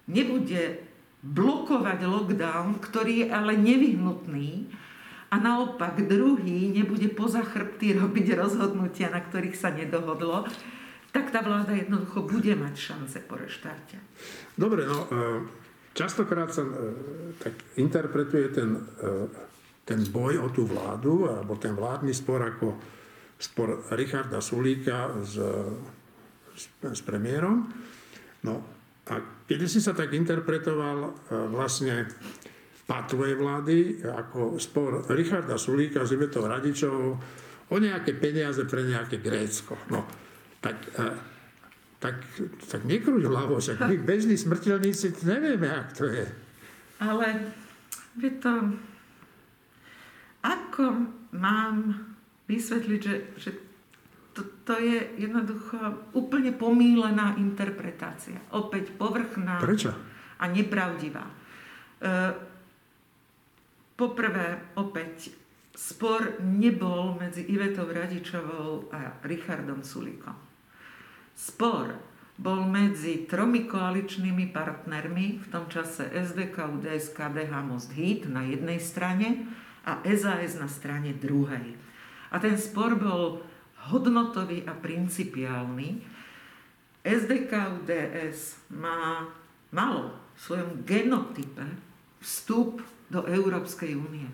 nebude 0.06 0.82
blokovať 1.26 1.98
lockdown, 2.06 2.78
ktorý 2.78 3.26
je 3.26 3.28
ale 3.34 3.58
nevyhnutný, 3.58 4.70
a 5.28 5.36
naopak 5.36 6.08
druhý 6.08 6.72
nebude 6.72 7.12
poza 7.12 7.44
chrbty 7.44 8.00
robiť 8.00 8.32
rozhodnutia, 8.32 9.12
na 9.12 9.20
ktorých 9.20 9.56
sa 9.56 9.68
nedohodlo, 9.68 10.48
tak 11.12 11.28
tá 11.32 11.44
vláda 11.44 11.76
jednoducho 11.76 12.24
bude 12.24 12.52
mať 12.56 12.74
šance 12.76 13.18
po 13.28 13.36
reštarte. 13.36 14.00
Dobre, 14.56 14.88
no 14.88 15.04
e, 15.04 15.06
častokrát 15.92 16.52
sa 16.52 16.64
e, 16.64 16.72
tak 17.40 17.54
interpretuje 17.76 18.46
ten, 18.52 18.76
e, 18.76 18.80
ten 19.84 20.00
boj 20.08 20.40
o 20.40 20.48
tú 20.48 20.64
vládu, 20.64 21.28
alebo 21.28 21.60
ten 21.60 21.76
vládny 21.76 22.12
spor 22.16 22.44
ako 22.44 22.76
spor 23.36 23.84
Richarda 23.92 24.40
Sulíka 24.40 25.12
s, 25.24 25.36
s, 26.56 26.64
s 26.72 27.00
premiérom. 27.04 27.68
No 28.44 28.54
a 29.08 29.44
kedy 29.44 29.64
si 29.68 29.80
sa 29.80 29.96
tak 29.96 30.12
interpretoval 30.12 31.16
vlastne 31.48 32.04
patvej 32.88 33.36
vlády 33.36 34.00
ako 34.00 34.56
spor 34.56 35.04
Richarda 35.12 35.60
Sulíka 35.60 36.08
s 36.08 36.16
Ivetou 36.16 36.48
Radičovou 36.48 37.12
o 37.68 37.76
nejaké 37.76 38.16
peniaze 38.16 38.64
pre 38.64 38.88
nejaké 38.88 39.20
Grécko. 39.20 39.76
No, 39.92 40.08
tak, 40.64 40.88
e, 40.96 41.04
tak, 42.00 42.16
tak 42.64 42.80
nekrúť 42.88 43.28
hlavo, 43.28 43.60
však 43.60 43.84
my 43.84 43.96
bežní 44.00 44.40
smrteľníci 44.40 45.20
nevieme, 45.28 45.68
ak 45.68 45.88
to 46.00 46.08
je. 46.08 46.24
Ale 47.04 47.52
vie 48.16 48.32
to, 48.40 48.72
ako 50.40 51.12
mám 51.36 51.92
vysvetliť, 52.48 53.00
že, 53.04 53.16
že 53.36 53.50
to, 54.32 54.48
to 54.64 54.74
je 54.80 55.28
jednoducho 55.28 55.76
úplne 56.16 56.56
pomílená 56.56 57.36
interpretácia. 57.36 58.40
Opäť 58.56 58.96
povrchná 58.96 59.60
Prečo? 59.60 59.92
a 60.40 60.44
nepravdivá. 60.48 61.28
E, 61.28 62.47
poprvé, 63.98 64.62
opäť, 64.78 65.34
spor 65.74 66.38
nebol 66.38 67.18
medzi 67.18 67.42
Ivetou 67.50 67.90
Radičovou 67.90 68.94
a 68.94 69.18
Richardom 69.26 69.82
Sulíkom. 69.82 70.38
Spor 71.34 71.98
bol 72.38 72.62
medzi 72.70 73.26
tromi 73.26 73.66
koaličnými 73.66 74.54
partnermi, 74.54 75.42
v 75.42 75.46
tom 75.50 75.66
čase 75.66 76.06
SDK, 76.06 76.78
UDS, 76.78 77.10
KDH, 77.10 77.52
Most 77.66 77.90
Hit 77.98 78.30
na 78.30 78.46
jednej 78.46 78.78
strane 78.78 79.50
a 79.82 79.98
SAS 80.06 80.54
na 80.54 80.70
strane 80.70 81.18
druhej. 81.18 81.74
A 82.30 82.38
ten 82.38 82.54
spor 82.54 82.94
bol 82.94 83.42
hodnotový 83.90 84.62
a 84.70 84.78
principiálny. 84.78 85.98
SDK 87.02 87.82
UDS 87.82 88.62
má, 88.70 89.26
malo 89.74 90.14
v 90.34 90.38
svojom 90.38 90.70
genotype 90.86 91.66
vstup 92.22 92.78
do 93.08 93.24
Európskej 93.24 93.96
únie. 93.96 94.28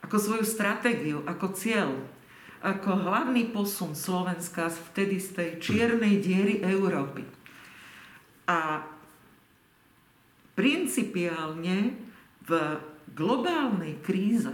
ako 0.00 0.16
svoju 0.16 0.44
stratégiu, 0.48 1.22
ako 1.28 1.52
cieľ, 1.54 1.92
ako 2.64 3.04
hlavný 3.04 3.52
posun 3.52 3.92
Slovenska 3.94 4.68
vtedy 4.68 5.20
z 5.20 5.28
tej 5.36 5.50
čiernej 5.60 6.18
diery 6.20 6.64
Európy. 6.64 7.24
A 8.48 8.84
principiálne 10.58 11.94
v 12.44 12.50
globálnej 13.14 14.02
kríze 14.02 14.52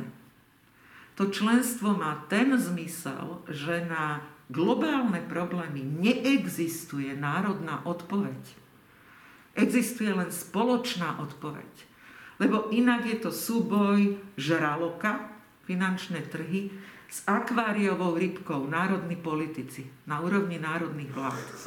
to 1.16 1.32
členstvo 1.32 1.96
má 1.96 2.28
ten 2.28 2.52
zmysel, 2.60 3.40
že 3.48 3.88
na 3.88 4.20
globálne 4.52 5.24
problémy 5.24 5.80
neexistuje 5.80 7.16
národná 7.16 7.80
odpoveď. 7.88 8.38
Existuje 9.56 10.12
len 10.12 10.28
spoločná 10.28 11.16
odpoveď. 11.24 11.85
Lebo 12.36 12.68
inak 12.68 13.08
je 13.08 13.16
to 13.16 13.30
súboj 13.32 14.20
žraloka, 14.36 15.32
finančné 15.64 16.24
trhy, 16.28 16.68
s 17.06 17.22
akváriovou 17.26 18.18
rybkou 18.18 18.66
národní 18.66 19.16
politici 19.16 19.86
na 20.10 20.20
úrovni 20.20 20.58
národných 20.58 21.10
vlád. 21.14 21.46
E, 21.48 21.58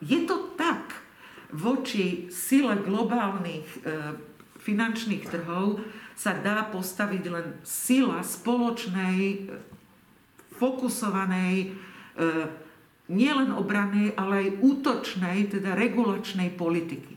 je 0.00 0.20
to 0.24 0.56
tak 0.56 0.96
voči 1.52 2.32
sile 2.32 2.80
globálnych 2.82 3.68
e, 3.68 3.78
finančných 4.58 5.28
trhov 5.28 5.84
sa 6.16 6.32
dá 6.34 6.66
postaviť 6.72 7.24
len 7.28 7.46
sila 7.62 8.24
spoločnej, 8.24 9.50
fokusovanej, 10.56 11.56
e, 11.60 11.68
nielen 13.12 13.52
obranej, 13.52 14.16
ale 14.16 14.34
aj 14.48 14.56
útočnej, 14.64 15.52
teda 15.52 15.76
regulačnej 15.76 16.48
politiky. 16.56 17.13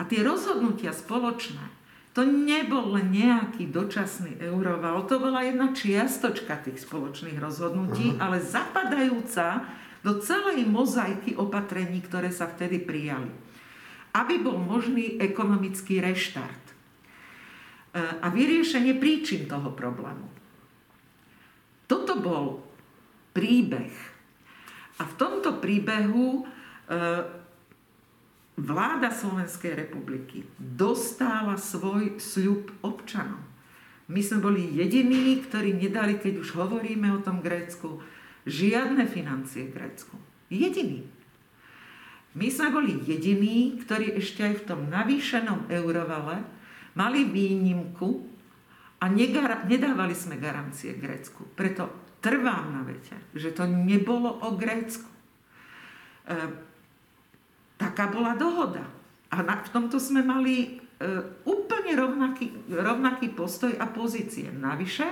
A 0.00 0.08
tie 0.08 0.24
rozhodnutia 0.24 0.96
spoločné 0.96 1.80
to 2.10 2.26
nebol 2.26 2.98
len 2.98 3.14
nejaký 3.14 3.70
dočasný 3.70 4.42
euroval, 4.42 5.06
to 5.06 5.22
bola 5.22 5.46
jedna 5.46 5.70
čiastočka 5.70 6.58
tých 6.58 6.82
spoločných 6.82 7.38
rozhodnutí, 7.38 8.16
uh-huh. 8.16 8.22
ale 8.24 8.42
zapadajúca 8.42 9.62
do 10.02 10.18
celej 10.18 10.66
mozaiky 10.66 11.38
opatrení, 11.38 12.02
ktoré 12.02 12.34
sa 12.34 12.50
vtedy 12.50 12.82
prijali. 12.82 13.30
Aby 14.10 14.42
bol 14.42 14.58
možný 14.58 15.22
ekonomický 15.22 16.02
reštart 16.02 16.64
e, 16.66 16.74
a 18.18 18.26
vyriešenie 18.26 18.98
príčin 18.98 19.46
toho 19.46 19.70
problému. 19.70 20.26
Toto 21.86 22.18
bol 22.18 22.58
príbeh. 23.30 23.94
A 24.98 25.06
v 25.06 25.14
tomto 25.14 25.62
príbehu 25.62 26.42
e, 26.42 26.44
vláda 28.58 29.12
Slovenskej 29.14 29.74
republiky 29.74 30.46
dostála 30.58 31.54
svoj 31.60 32.18
sľub 32.18 32.70
občanom. 32.82 33.40
My 34.10 34.20
sme 34.26 34.42
boli 34.42 34.74
jediní, 34.74 35.38
ktorí 35.46 35.78
nedali, 35.78 36.18
keď 36.18 36.42
už 36.42 36.58
hovoríme 36.58 37.14
o 37.14 37.22
tom 37.22 37.38
Grécku, 37.38 38.02
žiadne 38.42 39.06
financie 39.06 39.70
Grécku. 39.70 40.18
Jediní. 40.50 41.06
My 42.34 42.46
sme 42.50 42.74
boli 42.74 42.98
jediní, 43.06 43.78
ktorí 43.82 44.18
ešte 44.18 44.46
aj 44.46 44.54
v 44.62 44.66
tom 44.66 44.80
navýšenom 44.90 45.70
eurovale 45.70 46.42
mali 46.94 47.26
výnimku 47.26 48.26
a 49.02 49.06
nedávali 49.10 50.14
sme 50.14 50.38
garancie 50.38 50.98
Grécku. 50.98 51.46
Preto 51.54 52.14
trvám 52.22 52.70
na 52.70 52.82
vete, 52.82 53.14
že 53.34 53.54
to 53.54 53.66
nebolo 53.66 54.42
o 54.46 54.54
Grécku. 54.54 55.10
E, 55.10 56.34
Taká 57.80 58.12
bola 58.12 58.36
dohoda. 58.36 58.84
A 59.32 59.40
na, 59.40 59.64
v 59.64 59.72
tomto 59.72 59.96
sme 59.96 60.20
mali 60.20 60.54
e, 60.60 60.68
úplne 61.48 61.96
rovnaký, 61.96 62.68
rovnaký 62.68 63.32
postoj 63.32 63.72
a 63.80 63.88
pozície. 63.88 64.52
Navyše, 64.52 65.08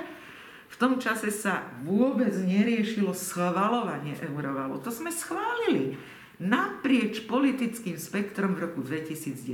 v 0.68 0.76
tom 0.76 1.00
čase 1.00 1.32
sa 1.32 1.64
vôbec 1.80 2.36
neriešilo 2.36 3.16
schvalovanie 3.16 4.20
eurovalu. 4.20 4.84
To 4.84 4.92
sme 4.92 5.08
schválili 5.08 5.96
naprieč 6.36 7.24
politickým 7.24 7.96
spektrom 7.96 8.52
v 8.52 8.68
roku 8.68 8.84
2010. 8.84 9.48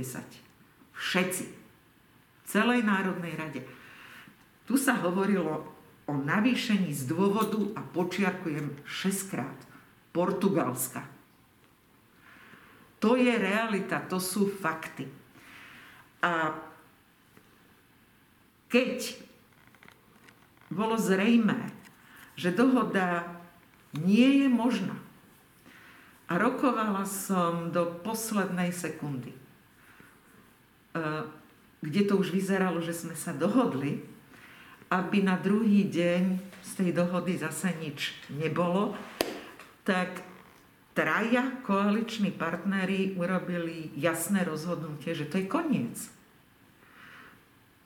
Všetci. 0.91 1.45
V 1.47 2.43
celej 2.43 2.83
Národnej 2.83 3.31
rade. 3.39 3.63
Tu 4.67 4.75
sa 4.75 4.99
hovorilo 4.99 5.71
o 6.05 6.13
navýšení 6.13 6.91
z 6.91 7.09
dôvodu, 7.09 7.63
a 7.79 7.81
počiarkujem 7.81 8.75
6 8.83 9.31
krát, 9.31 9.57
Portugalska. 10.11 11.14
To 13.05 13.13
je 13.13 13.37
realita, 13.37 14.01
to 14.01 14.17
sú 14.17 14.49
fakty. 14.49 15.05
A 16.25 16.57
keď 18.65 19.13
bolo 20.73 20.97
zrejmé, 20.97 21.69
že 22.33 22.49
dohoda 22.49 23.29
nie 23.93 24.41
je 24.41 24.47
možná, 24.49 24.97
a 26.25 26.41
rokovala 26.41 27.05
som 27.05 27.69
do 27.69 28.01
poslednej 28.01 28.73
sekundy, 28.73 29.29
e, 29.29 29.39
kde 31.85 32.01
to 32.09 32.17
už 32.17 32.33
vyzeralo, 32.33 32.81
že 32.81 32.97
sme 32.97 33.13
sa 33.13 33.29
dohodli, 33.37 34.01
aby 34.89 35.21
na 35.21 35.37
druhý 35.37 35.85
deň 35.85 36.23
z 36.65 36.71
tej 36.73 36.89
dohody 36.89 37.37
zase 37.37 37.69
nič 37.77 38.17
nebolo, 38.33 38.97
tak 39.85 40.25
traja 40.95 41.51
koaliční 41.67 42.31
partnery 42.31 43.19
urobili 43.19 43.91
jasné 43.99 44.47
rozhodnutie, 44.47 45.11
že 45.11 45.27
to 45.27 45.43
je 45.43 45.45
koniec. 45.45 45.99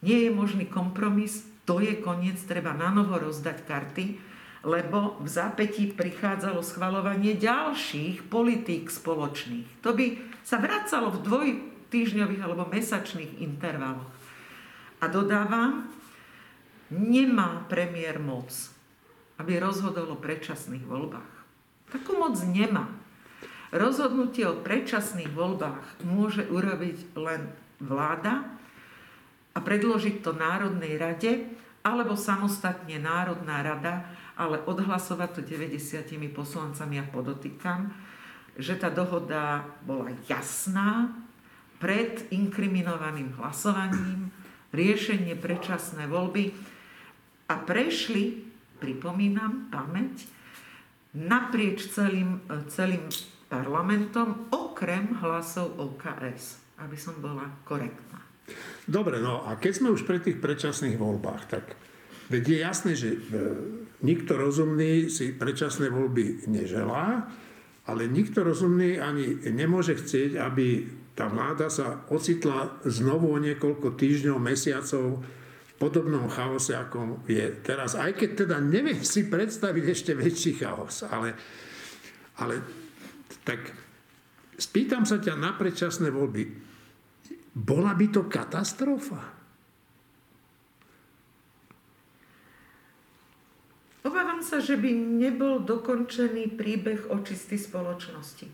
Nie 0.05 0.29
je 0.29 0.31
možný 0.31 0.69
kompromis, 0.69 1.43
to 1.65 1.81
je 1.81 1.97
koniec, 1.97 2.37
treba 2.45 2.71
na 2.77 2.93
novo 2.93 3.17
rozdať 3.17 3.65
karty, 3.65 4.05
lebo 4.63 5.17
v 5.19 5.27
zápätí 5.27 5.89
prichádzalo 5.89 6.61
schvalovanie 6.61 7.33
ďalších 7.33 8.29
politík 8.29 8.93
spoločných. 8.93 9.81
To 9.81 9.97
by 9.97 10.05
sa 10.45 10.61
vracalo 10.61 11.09
v 11.09 11.23
dvojtýždňových 11.25 12.41
alebo 12.45 12.69
mesačných 12.69 13.41
intervaloch. 13.41 14.07
A 14.99 15.05
dodávam, 15.09 15.89
nemá 16.93 17.65
premiér 17.71 18.21
moc, 18.21 18.51
aby 19.39 19.57
rozhodol 19.57 20.13
o 20.13 20.19
predčasných 20.19 20.83
voľbách. 20.83 21.33
Takú 21.89 22.19
moc 22.19 22.35
nemá. 22.43 22.98
Rozhodnutie 23.69 24.49
o 24.49 24.57
predčasných 24.65 25.29
voľbách 25.29 26.01
môže 26.01 26.41
urobiť 26.49 27.13
len 27.13 27.53
vláda 27.77 28.49
a 29.53 29.59
predložiť 29.61 30.25
to 30.25 30.33
Národnej 30.33 30.97
rade, 30.97 31.45
alebo 31.85 32.17
samostatne 32.17 32.97
Národná 32.97 33.61
rada, 33.61 34.09
ale 34.33 34.57
odhlasovať 34.65 35.29
to 35.37 35.41
90 35.45 36.33
poslancami 36.33 36.97
a 36.97 37.05
podotýkam, 37.05 37.93
že 38.57 38.73
tá 38.75 38.89
dohoda 38.91 39.63
bola 39.85 40.11
jasná 40.27 41.13
pred 41.79 42.27
inkriminovaným 42.33 43.37
hlasovaním, 43.39 44.33
riešenie 44.75 45.37
predčasné 45.37 46.09
voľby 46.09 46.51
a 47.47 47.55
prešli, 47.61 48.49
pripomínam, 48.81 49.71
pamäť, 49.71 50.27
naprieč 51.15 51.89
celým, 51.89 52.43
celým 52.69 53.07
parlamentom, 53.49 54.53
okrem 54.53 55.17
hlasov 55.19 55.75
OKS, 55.75 56.77
aby 56.85 56.95
som 56.95 57.17
bola 57.17 57.49
korektná. 57.65 58.21
Dobre, 58.85 59.21
no 59.21 59.45
a 59.45 59.57
keď 59.57 59.71
sme 59.73 59.93
už 59.93 60.05
pri 60.05 60.21
tých 60.21 60.37
predčasných 60.37 60.97
voľbách, 60.97 61.43
tak 61.49 61.77
veď 62.29 62.43
je 62.45 62.57
jasné, 62.61 62.91
že 62.93 63.09
e, 63.13 63.19
nikto 64.05 64.37
rozumný 64.37 65.09
si 65.09 65.33
predčasné 65.33 65.89
voľby 65.89 66.49
neželá, 66.49 67.29
ale 67.89 68.05
nikto 68.05 68.45
rozumný 68.45 69.01
ani 69.01 69.49
nemôže 69.49 69.97
chcieť, 69.97 70.37
aby 70.37 70.85
tá 71.17 71.27
vláda 71.27 71.67
sa 71.67 72.05
ocitla 72.07 72.79
znovu 72.85 73.33
o 73.33 73.37
niekoľko 73.41 73.97
týždňov, 73.97 74.37
mesiacov 74.39 75.19
v 75.67 75.73
podobnom 75.75 76.29
chaose, 76.31 76.71
ako 76.77 77.25
je 77.27 77.43
teraz. 77.59 77.97
Aj 77.97 78.13
keď 78.13 78.45
teda 78.45 78.57
neviem 78.61 79.01
si 79.03 79.27
predstaviť 79.27 79.83
ešte 79.89 80.11
väčší 80.15 80.63
chaos, 80.63 81.03
ale, 81.03 81.35
ale 82.39 82.61
tak 83.45 83.73
spýtam 84.57 85.05
sa 85.05 85.21
ťa 85.21 85.37
na 85.37 85.53
predčasné 85.55 86.09
voľby. 86.09 86.49
Bola 87.53 87.93
by 87.97 88.07
to 88.13 88.25
katastrofa? 88.29 89.39
Obávam 93.99 94.39
sa, 94.39 94.63
že 94.63 94.79
by 94.79 94.89
nebol 94.95 95.61
dokončený 95.61 96.55
príbeh 96.55 97.11
očisty 97.11 97.59
spoločnosti. 97.59 98.47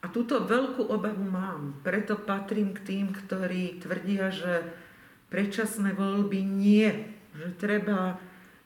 A 0.00 0.08
túto 0.08 0.40
veľkú 0.48 0.88
obavu 0.88 1.28
mám. 1.28 1.76
Preto 1.84 2.16
patrím 2.16 2.72
k 2.72 2.80
tým, 2.80 3.06
ktorí 3.12 3.84
tvrdia, 3.84 4.32
že 4.32 4.64
predčasné 5.28 5.92
voľby 5.92 6.40
nie. 6.40 6.88
Že 7.36 7.48
treba 7.60 8.16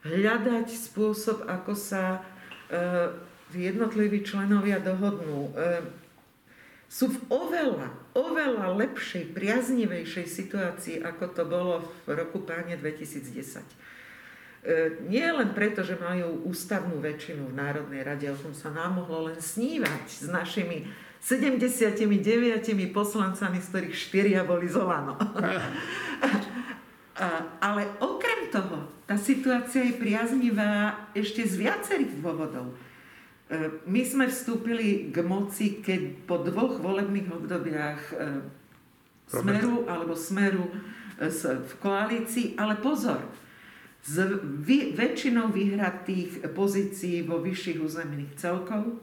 hľadať 0.06 0.70
spôsob, 0.70 1.42
ako 1.50 1.74
sa 1.74 2.22
e, 2.70 2.78
jednotliví 3.56 4.26
členovia 4.26 4.82
dohodnú. 4.82 5.50
E, 5.54 5.84
sú 6.90 7.10
v 7.10 7.18
oveľa, 7.26 7.90
oveľa 8.14 8.70
lepšej, 8.78 9.34
priaznivejšej 9.34 10.26
situácii, 10.30 10.96
ako 11.02 11.24
to 11.34 11.42
bolo 11.42 11.74
v 12.06 12.14
roku 12.14 12.42
páne 12.46 12.78
2010. 12.78 13.34
E, 13.34 15.02
nie 15.10 15.26
len 15.26 15.50
preto, 15.52 15.82
že 15.82 15.98
majú 15.98 16.46
ústavnú 16.46 17.02
väčšinu 17.02 17.50
v 17.50 17.58
Národnej 17.58 18.06
rade, 18.06 18.30
o 18.30 18.38
tom 18.38 18.54
sa 18.54 18.70
nám 18.70 19.02
mohlo 19.02 19.28
len 19.28 19.38
snívať 19.42 20.06
s 20.06 20.26
našimi 20.30 20.86
79 21.24 22.04
poslancami, 22.92 23.56
z 23.56 23.66
ktorých 23.72 23.96
štyria 23.96 24.40
boli 24.44 24.68
Zolano. 24.68 25.16
Ale 27.64 27.82
okrem 28.02 28.52
toho, 28.52 28.92
tá 29.08 29.16
situácia 29.16 29.88
je 29.88 29.96
priaznivá 29.96 31.08
ešte 31.16 31.44
z 31.48 31.64
viacerých 31.64 32.20
dôvodov. 32.20 32.76
E, 33.44 33.85
my 33.85 34.02
sme 34.09 34.24
vstúpili 34.33 35.12
k 35.12 35.20
moci, 35.20 35.85
keď 35.85 36.24
po 36.24 36.40
dvoch 36.40 36.80
volebných 36.80 37.28
obdobiach 37.28 38.00
e, 38.12 38.14
Smeru 39.28 39.85
alebo 39.85 40.16
Smeru 40.16 40.64
e, 40.64 40.72
v 41.61 41.72
koalícii, 41.76 42.57
ale 42.57 42.80
pozor, 42.80 43.20
s 44.04 44.20
väčšinou 44.96 45.52
vyhratých 45.52 46.44
pozícií 46.52 47.24
vo 47.24 47.40
vyšších 47.40 47.78
územných 47.80 48.37
celkov, 48.37 49.00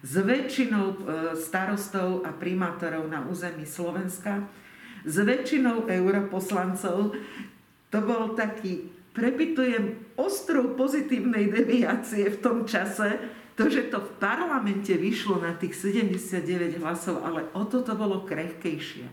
s 0.00 0.16
väčšinou 0.16 0.96
starostov 1.36 2.24
a 2.24 2.32
primátorov 2.32 3.04
na 3.04 3.20
území 3.28 3.68
Slovenska, 3.68 4.48
s 5.04 5.16
väčšinou 5.20 5.84
europoslancov. 5.92 7.12
To 7.92 7.98
bol 8.00 8.32
taký, 8.32 8.88
prepitujem, 9.12 10.00
ostrov 10.16 10.72
pozitívnej 10.72 11.52
deviácie 11.52 12.32
v 12.32 12.40
tom 12.40 12.64
čase, 12.64 13.20
to, 13.60 13.68
že 13.68 13.92
to 13.92 14.00
v 14.00 14.16
parlamente 14.16 14.88
vyšlo 14.88 15.36
na 15.44 15.52
tých 15.52 15.76
79 15.76 16.80
hlasov, 16.80 17.20
ale 17.20 17.44
o 17.52 17.68
toto 17.68 17.92
bolo 17.92 18.24
krehkejšie. 18.24 19.04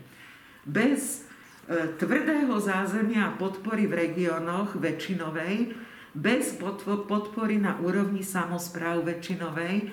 Bez 0.64 1.28
e, 1.68 1.92
tvrdého 2.00 2.56
zázemia 2.56 3.28
a 3.28 3.36
podpory 3.36 3.84
v 3.84 4.08
regiónoch 4.08 4.80
väčšinovej, 4.80 5.76
bez 6.16 6.56
podpory 6.56 7.60
na 7.60 7.76
úrovni 7.84 8.24
samozpráv 8.24 9.04
väčšinovej, 9.04 9.76
e, 9.84 9.86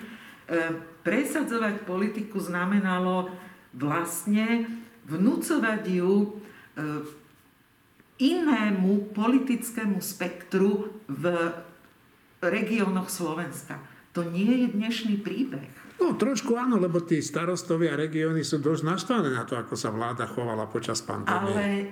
presadzovať 1.04 1.84
politiku 1.84 2.40
znamenalo 2.40 3.28
vlastne 3.76 4.64
vnúcovať 5.04 5.82
ju 5.84 6.12
e, 6.16 6.28
inému 8.24 9.12
politickému 9.12 10.00
spektru 10.00 10.96
v 11.12 11.52
regiónoch 12.40 13.12
Slovenska. 13.12 13.95
To 14.16 14.24
nie 14.24 14.64
je 14.64 14.68
dnešný 14.72 15.20
príbeh. 15.20 15.68
No 16.00 16.16
trošku 16.16 16.56
áno, 16.56 16.80
lebo 16.80 17.04
tí 17.04 17.20
starostovia 17.20 18.00
regióny 18.00 18.40
sú 18.40 18.64
dosť 18.64 18.82
naštvané 18.88 19.28
na 19.36 19.44
to, 19.44 19.60
ako 19.60 19.76
sa 19.76 19.92
vláda 19.92 20.24
chovala 20.24 20.64
počas 20.72 21.04
pandémie. 21.04 21.36
Ale 21.36 21.64
e, 21.76 21.86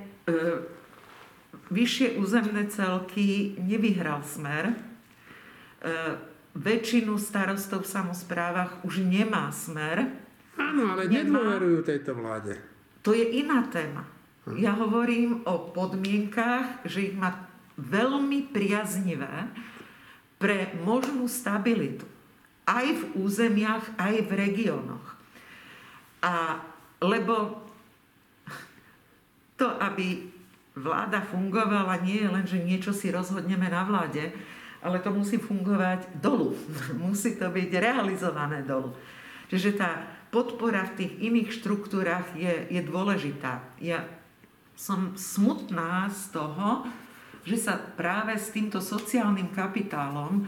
vyššie 1.68 2.16
územné 2.16 2.64
celky 2.72 3.60
nevyhral 3.60 4.24
smer. 4.24 4.72
E, 4.72 4.74
väčšinu 6.56 7.20
starostov 7.20 7.84
v 7.84 7.92
samozprávach 7.92 8.80
už 8.88 9.04
nemá 9.04 9.52
smer. 9.52 10.08
Áno, 10.56 10.96
ale 10.96 11.12
nemá... 11.12 11.44
nedôverujú 11.44 11.78
tejto 11.84 12.16
vláde. 12.16 12.56
To 13.04 13.12
je 13.12 13.44
iná 13.44 13.68
téma. 13.68 14.08
Ja 14.56 14.72
hovorím 14.80 15.44
o 15.44 15.76
podmienkách, 15.76 16.88
že 16.88 17.12
ich 17.12 17.14
má 17.16 17.52
veľmi 17.76 18.48
priaznivé 18.48 19.52
pre 20.40 20.72
možnú 20.84 21.28
stabilitu. 21.28 22.13
Aj 22.64 22.86
v 22.86 23.02
územiach, 23.20 23.96
aj 24.00 24.24
v 24.24 24.30
regiónoch. 24.32 25.06
A 26.24 26.64
lebo 27.04 27.60
to, 29.60 29.68
aby 29.76 30.32
vláda 30.74 31.22
fungovala, 31.22 32.02
nie 32.02 32.24
je 32.24 32.28
len, 32.28 32.46
že 32.48 32.58
niečo 32.58 32.90
si 32.90 33.12
rozhodneme 33.12 33.70
na 33.70 33.86
vláde, 33.86 34.34
ale 34.84 35.00
to 35.00 35.14
musí 35.14 35.38
fungovať 35.40 36.20
dolu. 36.20 36.52
Musí 37.04 37.40
to 37.40 37.48
byť 37.48 37.70
realizované 37.80 38.60
dolu. 38.66 38.92
Čiže 39.48 39.80
tá 39.80 40.04
podpora 40.28 40.84
v 40.92 40.96
tých 41.04 41.12
iných 41.24 41.48
štruktúrach 41.62 42.34
je, 42.34 42.68
je 42.68 42.82
dôležitá. 42.82 43.64
Ja 43.78 44.04
som 44.74 45.14
smutná 45.14 46.10
z 46.10 46.34
toho, 46.34 46.84
že 47.46 47.56
sa 47.56 47.78
práve 47.78 48.34
s 48.34 48.50
týmto 48.50 48.82
sociálnym 48.82 49.54
kapitálom 49.54 50.44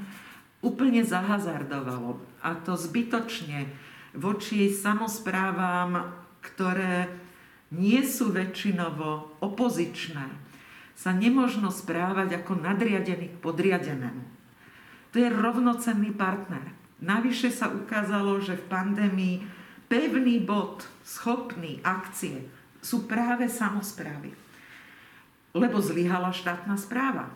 úplne 0.67 1.07
zahazardovalo. 1.07 2.19
A 2.43 2.59
to 2.59 2.75
zbytočne 2.75 3.71
voči 4.19 4.67
samozprávam, 4.75 6.11
ktoré 6.43 7.07
nie 7.71 8.03
sú 8.03 8.35
väčšinovo 8.35 9.39
opozičné, 9.39 10.27
sa 10.97 11.13
nemožno 11.13 11.71
správať 11.71 12.43
ako 12.43 12.59
nadriadený 12.59 13.37
k 13.37 13.43
podriadenému. 13.43 14.25
To 15.13 15.17
je 15.23 15.29
rovnocenný 15.29 16.11
partner. 16.17 16.73
Navyše 16.99 17.53
sa 17.53 17.69
ukázalo, 17.69 18.41
že 18.41 18.57
v 18.57 18.69
pandémii 18.73 19.37
pevný 19.87 20.41
bod, 20.41 20.89
schopný 21.05 21.85
akcie 21.85 22.49
sú 22.81 23.05
práve 23.05 23.47
samozprávy. 23.47 24.33
Lebo 25.53 25.81
zlyhala 25.81 26.33
štátna 26.33 26.77
správa. 26.81 27.33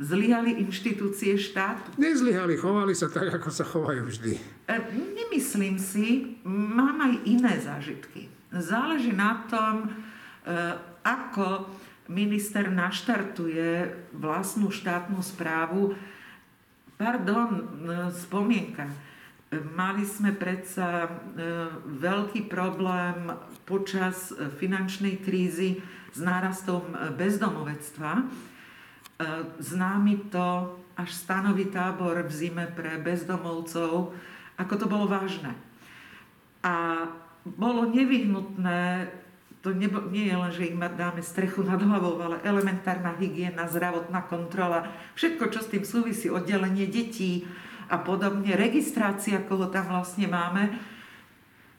Zlyhali 0.00 0.60
inštitúcie 0.64 1.36
štátu. 1.36 1.92
Nezlyhali, 2.00 2.56
chovali 2.56 2.96
sa 2.96 3.12
tak, 3.12 3.28
ako 3.28 3.48
sa 3.52 3.64
chovajú 3.64 4.08
vždy. 4.08 4.32
E, 4.68 4.76
nemyslím 4.92 5.76
si, 5.76 6.38
mám 6.48 6.96
aj 7.00 7.14
iné 7.28 7.54
zážitky. 7.60 8.32
Záleží 8.52 9.12
na 9.12 9.44
tom, 9.48 9.86
e, 9.86 9.88
ako 11.04 11.68
minister 12.08 12.72
naštartuje 12.72 13.92
vlastnú 14.16 14.72
štátnu 14.72 15.20
správu. 15.20 15.92
Pardon, 16.96 17.50
e, 17.52 17.62
spomienka 18.16 18.88
Mali 19.52 20.08
sme 20.08 20.32
predsa 20.32 21.04
e, 21.04 21.08
veľký 22.00 22.48
problém 22.48 23.28
počas 23.68 24.32
e, 24.32 24.48
finančnej 24.48 25.20
krízy 25.20 25.76
s 26.08 26.18
nárastom 26.24 26.80
e, 26.88 27.12
bezdomovectva. 27.12 28.32
Známy 29.58 30.32
to 30.32 30.76
až 30.96 31.10
stanový 31.12 31.72
tábor 31.72 32.20
v 32.24 32.32
zime 32.32 32.68
pre 32.68 33.00
bezdomovcov, 33.00 34.12
ako 34.60 34.74
to 34.76 34.86
bolo 34.86 35.08
vážne. 35.08 35.56
A 36.62 37.06
bolo 37.42 37.90
nevyhnutné, 37.90 39.10
to 39.62 39.74
nebo, 39.74 40.06
nie 40.10 40.30
je 40.30 40.36
len, 40.36 40.52
že 40.52 40.68
im 40.70 40.82
dáme 40.82 41.22
strechu 41.22 41.66
nad 41.66 41.80
hlavou, 41.80 42.18
ale 42.22 42.42
elementárna 42.46 43.14
hygiena, 43.18 43.66
zdravotná 43.66 44.26
kontrola, 44.26 44.90
všetko, 45.18 45.44
čo 45.50 45.60
s 45.62 45.70
tým 45.70 45.84
súvisí, 45.86 46.26
oddelenie 46.30 46.86
detí, 46.86 47.46
a 47.92 48.00
podobne, 48.00 48.56
registrácia, 48.56 49.36
koho 49.44 49.68
tam 49.68 49.92
vlastne 49.92 50.24
máme. 50.24 50.72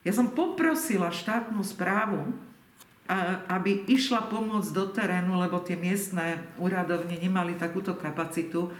Ja 0.05 0.13
som 0.13 0.29
poprosila 0.29 1.09
štátnu 1.09 1.57
správu, 1.65 2.37
aby 3.51 3.83
išla 3.91 4.31
pomôcť 4.31 4.71
do 4.71 4.85
terénu, 4.95 5.35
lebo 5.35 5.59
tie 5.59 5.75
miestne 5.75 6.39
úradovne 6.55 7.19
nemali 7.19 7.59
takúto 7.59 7.99
kapacitu. 7.99 8.71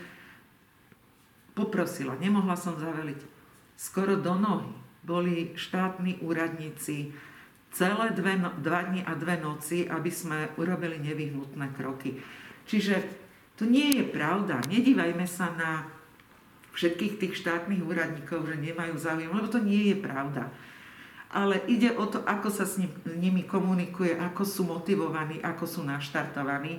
Poprosila, 1.54 2.16
nemohla 2.18 2.56
som 2.56 2.80
zaveliť. 2.80 3.20
Skoro 3.76 4.16
do 4.16 4.34
nohy 4.40 4.72
boli 5.04 5.52
štátni 5.60 6.24
úradníci 6.24 7.12
celé 7.74 8.14
dve, 8.16 8.40
no, 8.40 8.54
dva 8.64 8.88
dni 8.88 9.04
a 9.04 9.18
dve 9.18 9.36
noci, 9.42 9.90
aby 9.90 10.08
sme 10.14 10.54
urobili 10.56 11.02
nevyhnutné 11.04 11.74
kroky. 11.76 12.22
Čiže 12.70 12.96
to 13.60 13.68
nie 13.68 14.00
je 14.00 14.04
pravda. 14.08 14.64
Nedívajme 14.70 15.26
sa 15.28 15.52
na 15.58 15.90
všetkých 16.74 17.20
tých 17.22 17.34
štátnych 17.44 17.84
úradníkov, 17.84 18.50
že 18.50 18.58
nemajú 18.58 18.96
záujem, 18.98 19.30
lebo 19.30 19.50
to 19.52 19.62
nie 19.62 19.94
je 19.94 19.98
pravda. 20.00 20.50
Ale 21.34 21.65
ide 21.65 21.89
o 21.98 22.06
to, 22.06 22.22
ako 22.22 22.50
sa 22.54 22.63
s 22.63 22.78
nimi 23.17 23.50
komunikuje, 23.50 24.13
ako 24.22 24.46
sú 24.46 24.62
motivovaní, 24.69 25.41
ako 25.41 25.65
sú 25.65 25.82
naštartovaní, 25.82 26.78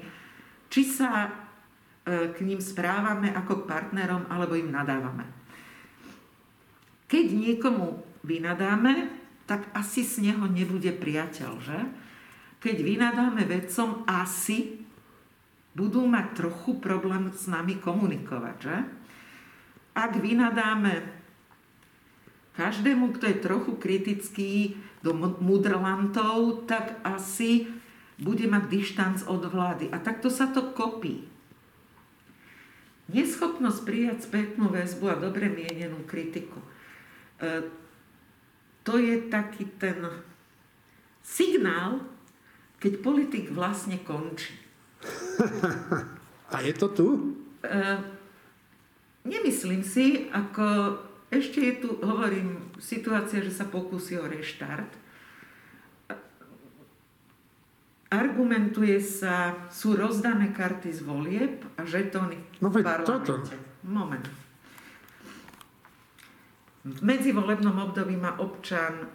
či 0.70 0.82
sa 0.86 1.26
e, 1.26 1.30
k 2.30 2.38
ním 2.46 2.62
správame 2.62 3.34
ako 3.34 3.62
k 3.62 3.68
partnerom, 3.68 4.30
alebo 4.30 4.54
im 4.54 4.70
nadávame. 4.70 5.26
Keď 7.10 7.26
niekomu 7.34 7.98
vynadáme, 8.22 9.10
tak 9.44 9.68
asi 9.74 10.06
z 10.06 10.30
neho 10.30 10.46
nebude 10.46 10.94
priateľ, 10.94 11.52
že? 11.58 11.80
Keď 12.62 12.76
vynadáme 12.80 13.44
vedcom, 13.44 14.06
asi 14.08 14.80
budú 15.74 16.06
mať 16.06 16.46
trochu 16.46 16.78
problém 16.78 17.28
s 17.34 17.50
nami 17.50 17.82
komunikovať, 17.82 18.56
že? 18.62 18.76
ak 19.94 20.18
vynadáme 20.18 21.13
každému, 22.54 23.18
kto 23.18 23.24
je 23.30 23.44
trochu 23.44 23.72
kritický 23.76 24.78
do 25.02 25.12
mudrlantov, 25.42 26.64
tak 26.70 26.96
asi 27.02 27.68
bude 28.16 28.46
mať 28.46 28.64
dištanc 28.70 29.18
od 29.26 29.42
vlády. 29.50 29.90
A 29.90 29.98
takto 29.98 30.30
sa 30.30 30.48
to 30.48 30.70
kopí. 30.72 31.26
Neschopnosť 33.10 33.80
prijať 33.84 34.18
spätnú 34.24 34.72
väzbu 34.72 35.04
a 35.12 35.20
dobre 35.20 35.52
mienenú 35.52 36.08
kritiku. 36.08 36.56
E, 37.36 37.68
to 38.80 38.96
je 38.96 39.28
taký 39.28 39.68
ten 39.76 40.08
signál, 41.20 42.00
keď 42.80 42.92
politik 43.04 43.52
vlastne 43.52 44.00
končí. 44.00 44.56
A 46.54 46.60
je 46.60 46.72
to 46.76 46.86
tu? 46.92 47.08
Uh, 47.64 47.98
nemyslím 49.24 49.80
si, 49.80 50.28
ako 50.30 50.96
ešte 51.32 51.58
je 51.60 51.74
tu, 51.80 51.88
hovorím, 52.04 52.72
situácia, 52.76 53.40
že 53.40 53.52
sa 53.52 53.66
pokusí 53.66 54.20
o 54.20 54.28
reštart. 54.28 55.02
Argumentuje 58.14 59.02
sa, 59.02 59.66
sú 59.72 59.98
rozdané 59.98 60.54
karty 60.54 60.94
z 60.94 61.00
volieb 61.02 61.66
a 61.74 61.82
žetóny 61.82 62.38
no, 62.62 62.70
v 62.70 62.86
parlamente. 62.86 63.34
Toto. 63.34 63.56
Moment. 63.90 64.26
V 66.84 67.00
medzivolebnom 67.02 67.74
období 67.80 68.14
má 68.14 68.38
občan 68.38 69.08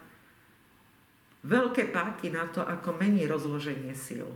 veľké 1.47 1.95
páky 1.95 2.33
na 2.33 2.49
to, 2.51 2.59
ako 2.59 2.97
mení 2.99 3.23
rozloženie 3.23 3.95
síl. 3.95 4.27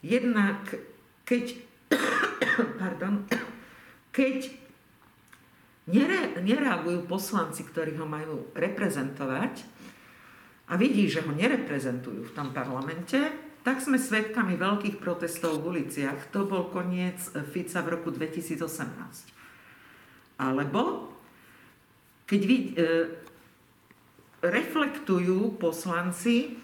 Jednak, 0.00 0.72
keď, 1.28 1.60
pardon, 2.80 3.28
keď 4.08 4.63
nere, 5.90 6.40
nereagujú 6.40 7.04
poslanci, 7.04 7.64
ktorí 7.64 7.96
ho 8.00 8.06
majú 8.08 8.48
reprezentovať 8.56 9.64
a 10.68 10.80
vidí, 10.80 11.04
že 11.08 11.20
ho 11.20 11.32
nereprezentujú 11.32 12.32
v 12.32 12.34
tom 12.36 12.56
parlamente, 12.56 13.20
tak 13.64 13.80
sme 13.80 13.96
svedkami 13.96 14.60
veľkých 14.60 15.00
protestov 15.00 15.60
v 15.60 15.80
uliciach. 15.80 16.28
To 16.36 16.44
bol 16.44 16.68
koniec 16.68 17.16
Fica 17.52 17.80
v 17.80 17.96
roku 17.96 18.12
2018. 18.12 18.60
Alebo 20.40 21.12
keď 22.24 22.40
vid, 22.44 22.64
e, 22.76 22.88
reflektujú 24.44 25.56
poslanci, 25.56 26.60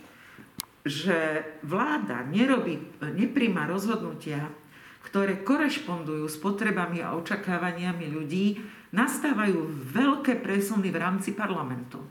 že 0.85 1.45
vláda 1.65 2.25
nerobí, 2.25 2.81
nepríjma 3.01 3.69
rozhodnutia, 3.69 4.49
ktoré 5.05 5.41
korešpondujú 5.41 6.25
s 6.29 6.37
potrebami 6.41 7.05
a 7.05 7.17
očakávaniami 7.17 8.13
ľudí, 8.13 8.61
nastávajú 8.91 9.91
veľké 9.95 10.43
presuny 10.43 10.91
v 10.91 11.01
rámci 11.01 11.31
parlamentu. 11.35 12.03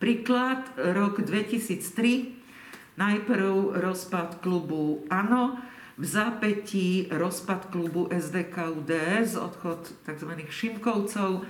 Príklad, 0.00 0.64
rok 0.76 1.20
2003, 1.20 2.96
najprv 2.96 3.76
rozpad 3.80 4.40
klubu 4.40 5.04
ANO, 5.12 5.60
v 6.00 6.04
zápätí 6.08 7.12
rozpad 7.12 7.68
klubu 7.68 8.08
SDKUDS, 8.08 9.36
odchod 9.36 9.92
tzv. 10.08 10.30
Šimkovcov, 10.48 11.44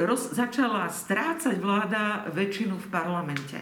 roz, 0.00 0.22
začala 0.32 0.88
strácať 0.88 1.60
vláda 1.60 2.24
väčšinu 2.32 2.80
v 2.80 2.86
parlamente. 2.88 3.60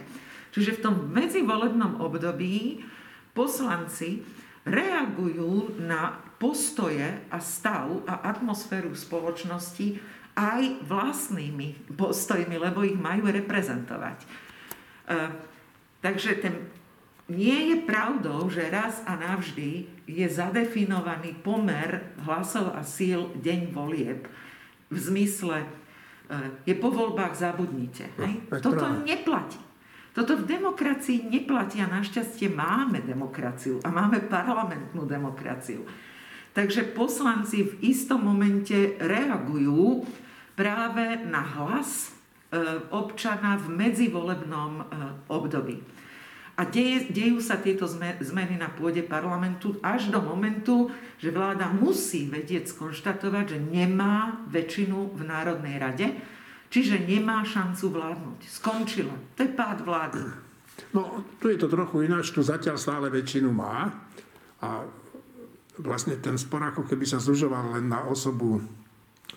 Čiže 0.54 0.78
v 0.78 0.82
tom 0.84 0.94
medzivolebnom 1.10 1.98
období 1.98 2.86
poslanci 3.34 4.22
reagujú 4.62 5.82
na 5.82 6.22
postoje 6.42 7.06
a 7.30 7.38
stav 7.38 8.02
a 8.10 8.26
atmosféru 8.34 8.90
spoločnosti 8.98 10.02
aj 10.34 10.82
vlastnými 10.82 11.94
postojmi, 11.94 12.58
lebo 12.58 12.82
ich 12.82 12.98
majú 12.98 13.30
reprezentovať. 13.30 14.18
E, 14.18 14.26
takže 16.02 16.42
ten, 16.42 16.66
nie 17.30 17.70
je 17.70 17.76
pravdou, 17.86 18.50
že 18.50 18.66
raz 18.66 19.06
a 19.06 19.14
navždy 19.14 19.86
je 20.10 20.26
zadefinovaný 20.26 21.38
pomer 21.46 22.10
hlasov 22.26 22.74
a 22.74 22.82
síl 22.82 23.30
deň 23.38 23.60
volieb 23.70 24.26
v 24.92 24.98
zmysle 24.98 25.62
je 26.64 26.74
po 26.76 26.88
voľbách 26.88 27.34
zabudnite. 27.36 28.08
No, 28.16 28.28
Toto 28.60 28.88
neplatí. 29.04 29.60
Toto 30.12 30.36
v 30.36 30.44
demokracii 30.44 31.24
neplatí 31.24 31.80
a 31.80 31.88
našťastie 31.88 32.52
máme 32.52 33.00
demokraciu 33.00 33.80
a 33.80 33.88
máme 33.88 34.28
parlamentnú 34.28 35.08
demokraciu. 35.08 35.88
Takže 36.52 36.92
poslanci 36.92 37.64
v 37.64 37.72
istom 37.88 38.28
momente 38.28 39.00
reagujú 39.00 40.04
práve 40.52 41.16
na 41.24 41.40
hlas 41.40 42.12
e, 42.52 42.88
občana 42.92 43.56
v 43.56 43.72
medzivolebnom 43.72 44.72
e, 44.80 44.84
období. 45.32 45.80
A 46.52 46.68
deje, 46.68 47.08
dejú 47.08 47.40
sa 47.40 47.56
tieto 47.56 47.88
zmeny 48.20 48.60
na 48.60 48.68
pôde 48.68 49.00
parlamentu 49.00 49.80
až 49.80 50.12
do 50.12 50.20
momentu, 50.20 50.92
že 51.16 51.32
vláda 51.32 51.72
musí 51.72 52.28
vedieť 52.28 52.76
skonštatovať, 52.76 53.56
že 53.56 53.58
nemá 53.58 54.44
väčšinu 54.52 55.16
v 55.16 55.22
Národnej 55.24 55.80
rade, 55.80 56.12
čiže 56.68 57.00
nemá 57.08 57.40
šancu 57.48 57.96
vládnuť. 57.96 58.38
Skončila. 58.44 59.16
To 59.40 59.48
je 59.48 59.50
pád 59.56 59.78
vlády. 59.80 60.20
No, 60.92 61.24
tu 61.40 61.48
je 61.48 61.56
to 61.56 61.72
trochu 61.72 62.04
ináč, 62.04 62.36
tu 62.36 62.44
zatiaľ 62.44 62.76
stále 62.76 63.08
väčšinu 63.08 63.48
má 63.48 63.88
a 64.60 64.84
vlastne 65.80 66.20
ten 66.20 66.36
spor 66.36 66.60
ako 66.60 66.84
keby 66.84 67.08
sa 67.08 67.22
zužoval 67.22 67.80
len 67.80 67.88
na 67.88 68.04
osobu 68.04 68.60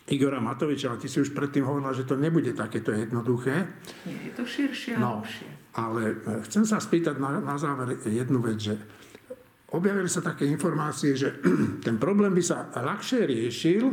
Igora 0.05 0.38
Matoviča, 0.38 0.93
ale 0.93 1.01
ty 1.01 1.07
si 1.09 1.17
už 1.23 1.33
predtým 1.33 1.65
hovorila, 1.65 1.95
že 1.95 2.05
to 2.05 2.19
nebude 2.19 2.53
takéto 2.53 2.93
jednoduché. 2.93 3.65
Nie, 4.05 4.29
je 4.29 4.31
to 4.38 4.43
širšie 4.45 4.93
a 4.95 4.99
no, 5.01 5.23
ale 5.73 6.01
e, 6.13 6.15
chcem 6.45 6.61
sa 6.67 6.77
spýtať 6.77 7.17
na, 7.17 7.41
na 7.41 7.55
záver 7.57 7.97
jednu 8.05 8.38
vec, 8.43 8.59
že 8.61 8.75
objavili 9.73 10.05
sa 10.05 10.21
také 10.21 10.45
informácie, 10.45 11.17
že 11.17 11.41
ten 11.86 11.97
problém 11.97 12.38
by 12.38 12.43
sa 12.43 12.69
ľahšie 12.69 13.25
riešil, 13.25 13.83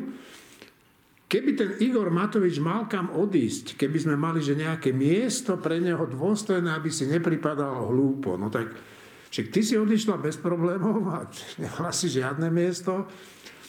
keby 1.32 1.51
ten 1.57 1.70
Igor 1.80 2.12
Matovič 2.12 2.61
mal 2.61 2.84
kam 2.93 3.09
odísť, 3.09 3.80
keby 3.80 3.97
sme 3.97 4.16
mali 4.20 4.45
že 4.45 4.53
nejaké 4.53 4.93
miesto 4.93 5.57
pre 5.57 5.80
neho 5.80 6.05
dôstojné, 6.05 6.68
aby 6.76 6.93
si 6.93 7.09
nepripadal 7.09 7.88
hlúpo. 7.88 8.36
No 8.36 8.53
tak, 8.53 8.68
že 9.33 9.49
ty 9.49 9.64
si 9.64 9.80
odišla 9.80 10.20
bez 10.20 10.37
problémov 10.37 11.01
a 11.09 11.24
nemala 11.57 11.89
si 11.89 12.12
žiadne 12.12 12.53
miesto. 12.53 13.09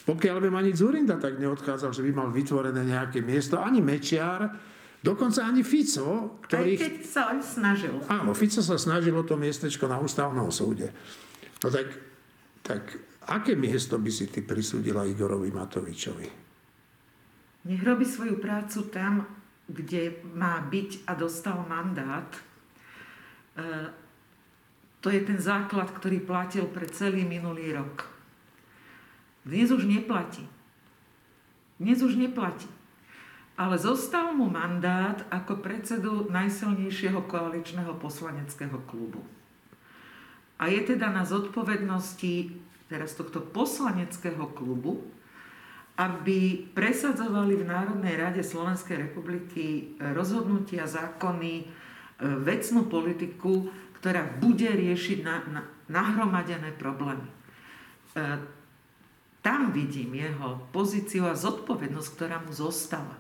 Pokiaľ 0.04 0.44
by 0.44 0.48
ani 0.52 0.76
Zurinda 0.76 1.16
tak 1.16 1.40
neodchádzal, 1.40 1.96
že 1.96 2.04
by 2.04 2.12
mal 2.12 2.30
vytvorené 2.36 2.84
nejaké 2.84 3.24
miesto, 3.24 3.56
ani 3.56 3.80
Mečiar, 3.80 4.52
Dokonca 5.04 5.44
ani 5.44 5.68
Fico, 5.68 6.40
ktorý... 6.48 6.80
Aj 6.80 6.84
keď 6.88 6.96
sa 7.04 7.22
on 7.36 7.44
snažil. 7.44 7.92
Áno, 8.08 8.32
Fico 8.32 8.64
sa 8.64 8.80
snažil 8.80 9.12
o 9.12 9.28
to 9.28 9.36
miestečko 9.36 9.92
na 9.92 10.00
ústavnom 10.00 10.48
súde. 10.48 10.96
No 11.60 11.68
tak, 11.68 11.92
tak 12.64 12.88
aké 13.28 13.52
miesto 13.60 14.00
by 14.00 14.08
si 14.08 14.32
ty 14.32 14.40
prisúdila 14.40 15.04
Igorovi 15.04 15.52
Matovičovi? 15.52 16.28
Nech 17.68 17.84
robí 17.84 18.08
svoju 18.08 18.40
prácu 18.40 18.88
tam, 18.88 19.28
kde 19.68 20.24
má 20.40 20.64
byť 20.64 21.04
a 21.04 21.12
dostal 21.20 21.60
mandát. 21.68 22.32
E, 22.32 22.40
to 25.04 25.12
je 25.12 25.20
ten 25.20 25.36
základ, 25.36 25.92
ktorý 25.92 26.24
platil 26.24 26.64
pre 26.72 26.88
celý 26.88 27.28
minulý 27.28 27.76
rok. 27.76 28.08
Dnes 29.44 29.68
už 29.68 29.84
neplatí. 29.84 30.48
Dnes 31.76 32.00
už 32.00 32.16
neplatí 32.16 32.72
ale 33.54 33.78
zostal 33.78 34.34
mu 34.34 34.50
mandát 34.50 35.22
ako 35.30 35.62
predsedu 35.62 36.26
najsilnejšieho 36.34 37.30
koaličného 37.30 37.94
poslaneckého 38.02 38.82
klubu. 38.90 39.22
A 40.58 40.74
je 40.74 40.82
teda 40.82 41.14
na 41.14 41.22
zodpovednosti 41.22 42.50
teraz 42.90 43.14
tohto 43.14 43.42
poslaneckého 43.42 44.50
klubu, 44.58 45.06
aby 45.94 46.66
presadzovali 46.74 47.62
v 47.62 47.70
Národnej 47.70 48.18
rade 48.18 48.42
Slovenskej 48.42 49.10
republiky 49.10 49.94
rozhodnutia, 50.02 50.90
zákony, 50.90 51.70
vecnú 52.24 52.88
politiku, 52.88 53.68
ktorá 54.00 54.24
bude 54.40 54.68
riešiť 54.68 55.20
na, 55.24 55.36
na, 55.48 55.62
nahromadené 55.92 56.76
problémy. 56.76 57.28
E, 57.28 57.34
tam 59.44 59.76
vidím 59.76 60.16
jeho 60.16 60.64
pozíciu 60.72 61.28
a 61.28 61.36
zodpovednosť, 61.36 62.10
ktorá 62.16 62.40
mu 62.40 62.56
zostala. 62.56 63.20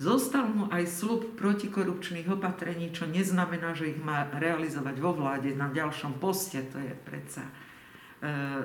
Zostal 0.00 0.48
mu 0.48 0.64
aj 0.72 0.88
slub 0.88 1.36
protikorupčných 1.36 2.24
opatrení, 2.32 2.88
čo 2.94 3.04
neznamená, 3.04 3.76
že 3.76 3.92
ich 3.92 4.00
má 4.00 4.24
realizovať 4.32 4.96
vo 4.96 5.12
vláde 5.12 5.52
na 5.52 5.68
ďalšom 5.68 6.16
poste. 6.16 6.64
To 6.72 6.78
je 6.80 6.94
predsa 7.04 7.44
e, 7.44 7.52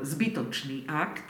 zbytočný 0.05 0.87
akt. 0.87 1.27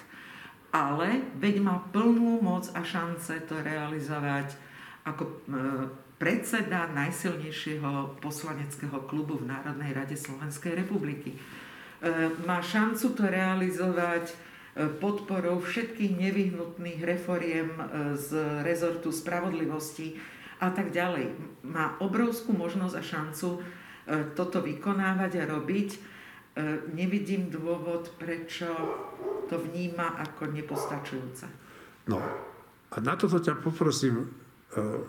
Ale 0.75 1.23
veď 1.39 1.63
má 1.63 1.79
plnú 1.89 2.43
moc 2.43 2.67
a 2.75 2.83
šance 2.83 3.31
to 3.47 3.55
realizovať 3.63 4.59
ako 5.07 5.23
e, 5.23 5.33
predseda 6.15 6.87
najsilnejšieho 6.95 8.21
poslaneckého 8.23 9.03
klubu 9.05 9.39
v 9.41 9.51
Národnej 9.51 9.91
rade 9.91 10.15
Slovenskej 10.15 10.75
republiky. 10.75 11.35
E, 11.35 11.39
má 12.43 12.63
šancu 12.63 13.15
to 13.15 13.23
realizovať 13.27 14.31
podporou 14.75 15.63
všetkých 15.63 16.19
nevyhnutných 16.19 16.99
reforiem 16.99 17.71
e, 17.71 17.83
z 18.19 18.59
rezortu 18.59 19.15
spravodlivosti 19.15 20.19
a 20.59 20.67
tak 20.71 20.91
ďalej. 20.91 21.31
Má 21.63 21.95
obrovskú 22.03 22.51
možnosť 22.51 22.95
a 22.99 23.03
šancu 23.03 23.49
e, 23.55 23.59
toto 24.35 24.59
vykonávať 24.59 25.31
a 25.39 25.43
robiť. 25.47 25.89
E, 25.95 25.99
nevidím 26.91 27.47
dôvod, 27.47 28.19
prečo 28.19 28.67
to 29.47 29.55
vníma 29.63 30.19
ako 30.19 30.51
nepostačujúce. 30.51 31.47
No 32.11 32.19
a 32.91 32.95
na 32.99 33.15
toto 33.15 33.39
ťa 33.39 33.55
poprosím 33.63 34.27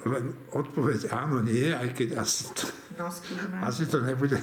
len 0.06 0.34
odpoveď 0.54 1.10
áno, 1.10 1.42
nie, 1.42 1.74
aj 1.74 1.90
keď 1.94 2.08
asi 2.22 2.46
to 2.54 2.66
No. 2.96 3.12
Asi 3.60 3.84
to 3.84 4.00
nebude 4.00 4.40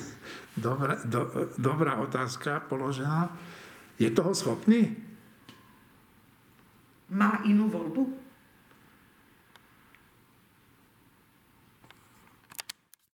dobrá, 0.54 1.02
do, 1.10 1.50
dobrá 1.58 1.98
otázka 1.98 2.62
položená. 2.70 3.34
Je 3.98 4.14
toho 4.14 4.38
schopný? 4.38 4.94
Má 7.10 7.42
inú 7.50 7.70
voľbu? 7.70 8.23